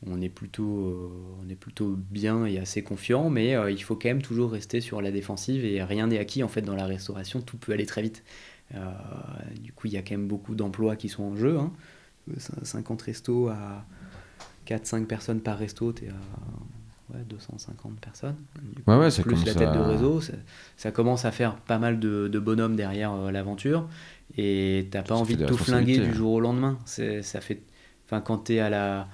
[0.07, 1.09] on est plutôt, euh,
[1.45, 4.81] on est plutôt bien et assez confiant, mais euh, il faut quand même toujours rester
[4.81, 7.85] sur la défensive et rien n'est acquis en fait dans la restauration, tout peut aller
[7.85, 8.23] très vite.
[8.73, 8.91] Euh,
[9.59, 11.59] du coup, il y a quand même beaucoup d'emplois qui sont en jeu.
[12.63, 13.03] 50 hein.
[13.05, 13.85] restos à
[14.65, 18.37] 4-5 personnes par resto, tu es à 250 personnes.
[19.21, 20.21] plus la tête de réseau,
[20.77, 23.87] ça, commence à faire pas mal de, bonhommes derrière l'aventure
[24.37, 26.79] et t'as pas envie de tout flinguer du jour au lendemain.
[26.85, 27.61] Ça fait,
[28.07, 29.07] enfin, quand tu es à la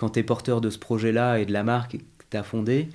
[0.00, 2.88] quand tu es porteur de ce projet-là et de la marque que tu as fondé,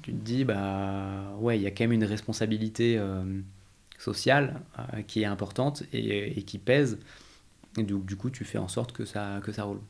[0.00, 3.22] tu te dis, bah ouais, il y a quand même une responsabilité euh,
[3.98, 6.98] sociale euh, qui est importante et, qui pèse.
[7.76, 9.80] Et du, du, coup, tu fais en sorte que ça, que ça roule.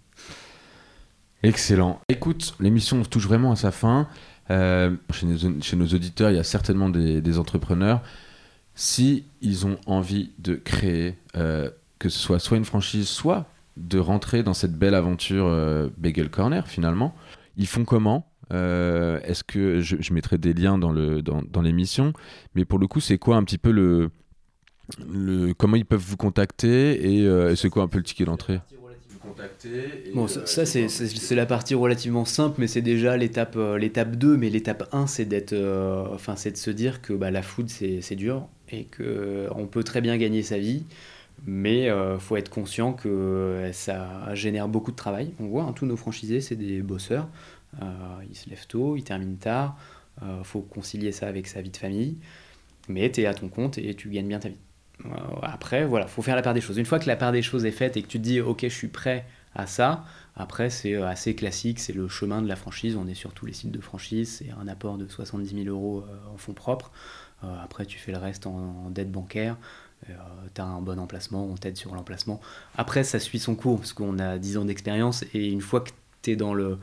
[1.44, 2.00] Excellent.
[2.08, 4.08] Écoute, l'émission touche vraiment à sa fin.
[4.50, 8.02] Euh, chez, nos, chez, nos, auditeurs, il y a certainement des, des entrepreneurs.
[8.74, 13.46] Si ils ont envie de créer, que ce soit soit une franchise, soit
[13.78, 17.14] de rentrer dans cette belle aventure euh, Bagel Corner finalement.
[17.56, 22.12] Ils font comment euh, Est-ce que je, mettrai des liens dans le dans, l'émission,
[22.54, 24.10] mais pour le coup, c'est quoi un petit peu le,
[25.08, 28.60] le comment ils peuvent vous contacter et, euh, c'est quoi un peu le ticket d'entrée?
[30.14, 34.36] Bon, ça, c'est la partie relativement simple, mais c'est déjà l'étape l'étape 2.
[34.36, 35.54] Mais l'étape 1, c'est d'être,
[36.12, 40.00] enfin, c'est de se dire que bah, la food, c'est dur et qu'on peut très
[40.00, 40.84] bien gagner sa vie
[41.46, 45.32] Mais il faut être conscient que ça génère beaucoup de travail.
[45.40, 47.28] On voit, hein, tous nos franchisés, c'est des bosseurs.
[48.28, 49.78] ils se lèvent tôt, ils terminent tard.
[50.22, 52.18] Il faut concilier ça avec sa vie de famille.
[52.88, 54.58] Mais tu es à ton compte et tu gagnes bien ta vie.
[55.42, 56.76] après, voilà, faut faire la part des choses.
[56.76, 58.60] Une fois que la part des choses est faite et que tu te dis, ok,
[58.62, 59.24] je suis prêt
[59.54, 60.04] à ça,
[60.38, 62.96] après, c'est euh, assez classique, c'est le chemin de la franchise.
[62.96, 66.04] On est sur tous les sites de franchise, c'est un apport de 70 000 euros
[66.08, 66.92] euh, en fonds propres.
[67.42, 69.56] Euh, après, tu fais le reste en, dette bancaire.
[70.54, 72.40] Tu as un bon emplacement, on t'aide sur l'emplacement.
[72.76, 75.90] Après, ça suit son cours, parce qu'on a 10 ans d'expérience, et une fois que
[76.22, 76.78] tu es dans le,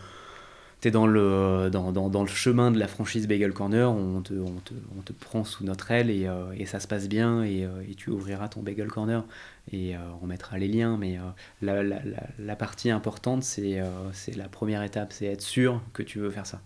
[0.88, 4.60] es dans le, dans, dans, le chemin de la franchise Bagel Corner, on te, on
[4.60, 7.66] te, on te prend sous notre aile et, euh, et ça se passe bien et,
[7.66, 9.24] euh, et, tu ouvriras ton Bagel Corner
[9.72, 10.98] et euh, on mettra les liens.
[10.98, 11.18] Mais
[11.62, 13.82] la, la, la, la, partie importante, c'est
[14.36, 16.62] la première étape, c'est être sûr que tu veux faire ça.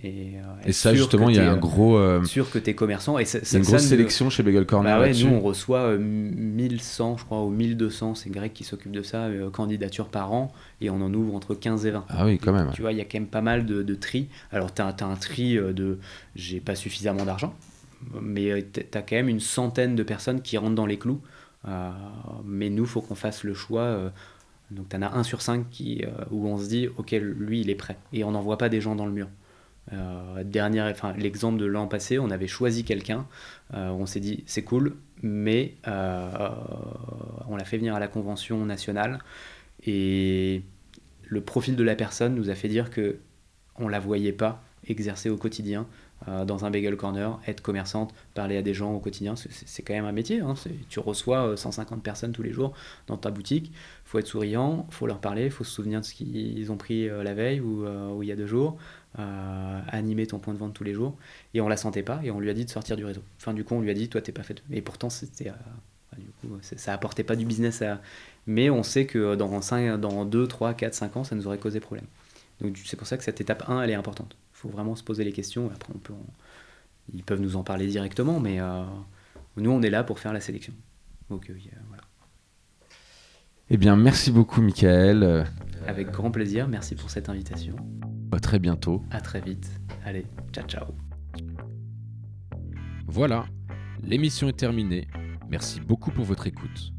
[0.00, 1.96] Et, euh, ça, justement, il y a un gros.
[1.96, 3.18] Euh, sûr que tu es commerçant.
[3.18, 4.96] Et c'est une grosse sélection chez Bagel Corner.
[4.96, 8.92] Bah ouais, nous, on reçoit 1100, euh, je crois, ou 1200, c'est Greg qui s'occupe
[8.92, 12.04] de ça, candidatures par an, et on en ouvre entre 15 et 20.
[12.08, 12.70] Ah oui, quand même.
[12.72, 14.28] Tu vois, il y a quand même pas mal de, de tri.
[14.52, 15.98] Alors, tu as, un tri de
[16.36, 17.54] j'ai pas suffisamment d'argent,
[18.22, 21.20] mais tu as quand même une centaine de personnes qui rentrent dans les clous.
[22.44, 24.12] mais nous, il faut qu'on fasse le choix.
[24.70, 27.70] donc, tu en as un sur cinq qui, où on se dit, OK, lui, il
[27.70, 27.98] est prêt.
[28.12, 29.26] Et on n'envoie pas des gens dans le mur.
[29.92, 33.26] Euh, dernière, enfin, l'exemple de l'an passé, on avait choisi quelqu'un,
[33.74, 36.28] euh, on s'est dit c'est cool, mais euh,
[37.48, 39.20] on l'a fait venir à la convention nationale
[39.86, 40.62] et
[41.26, 43.18] le profil de la personne nous a fait dire que
[43.76, 45.86] on la voyait pas exercer au quotidien
[46.26, 50.04] dans un bagel corner, être commerçante, parler à des gens au quotidien, c'est quand même
[50.04, 50.40] un métier.
[50.40, 50.54] Hein.
[50.88, 52.72] Tu reçois 150 personnes tous les jours
[53.06, 53.70] dans ta boutique,
[54.04, 57.34] faut être souriant, faut leur parler, faut se souvenir de ce qu'ils ont pris la
[57.34, 58.78] veille ou, ou, il y a deux jours
[59.16, 61.16] animer ton point de vente tous les jours.
[61.54, 63.22] Et on la sentait pas et on lui a dit de sortir du réseau.
[63.38, 64.62] Enfin, du coup, on lui a dit, toi, t'es pas fait.
[64.70, 65.52] Et pourtant, c'était, euh,
[66.16, 68.00] du coup, ça apportait pas du business à.
[68.46, 71.58] Mais on sait que dans, 5, dans 2, 3, 4, 5 ans, ça nous aurait
[71.58, 72.06] causé problème.
[72.60, 74.36] Donc, c'est pour ça que cette étape 1, elle est importante.
[74.54, 75.70] Il faut vraiment se poser les questions.
[75.74, 76.14] Après, on peut
[77.14, 78.84] ils peuvent nous en parler directement, mais euh,
[79.56, 80.72] nous, on est là pour faire la sélection.
[81.30, 81.54] Donc, euh,
[81.88, 82.02] voilà.
[83.70, 85.46] Eh bien, merci beaucoup, Michael.
[85.88, 86.68] Avec grand plaisir.
[86.68, 87.74] Merci pour cette invitation.
[88.30, 89.02] À très bientôt.
[89.10, 89.80] À très vite.
[90.04, 90.84] Allez, ciao ciao.
[93.06, 93.46] Voilà,
[94.02, 95.08] l'émission est terminée.
[95.48, 96.92] Merci beaucoup pour votre écoute.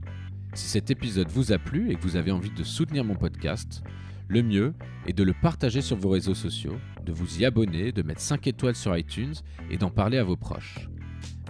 [0.55, 3.83] Si cet épisode vous a plu et que vous avez envie de soutenir mon podcast,
[4.27, 4.73] le mieux
[5.05, 8.47] est de le partager sur vos réseaux sociaux, de vous y abonner, de mettre 5
[8.47, 9.35] étoiles sur iTunes
[9.69, 10.89] et d'en parler à vos proches.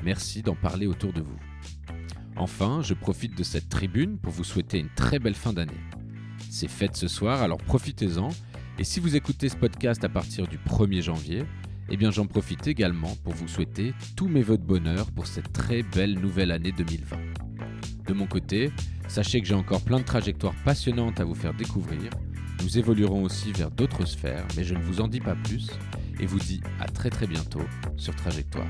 [0.03, 1.39] Merci d'en parler autour de vous.
[2.35, 5.71] Enfin, je profite de cette tribune pour vous souhaiter une très belle fin d'année.
[6.49, 8.29] C'est fête ce soir, alors profitez-en
[8.79, 11.43] et si vous écoutez ce podcast à partir du 1er janvier,
[11.89, 15.53] eh bien j'en profite également pour vous souhaiter tous mes voeux de bonheur pour cette
[15.53, 17.17] très belle nouvelle année 2020.
[18.07, 18.71] De mon côté,
[19.07, 22.09] sachez que j'ai encore plein de trajectoires passionnantes à vous faire découvrir.
[22.63, 25.69] Nous évoluerons aussi vers d'autres sphères, mais je ne vous en dis pas plus
[26.19, 27.61] et vous dis à très très bientôt
[27.95, 28.67] sur Trajectoire.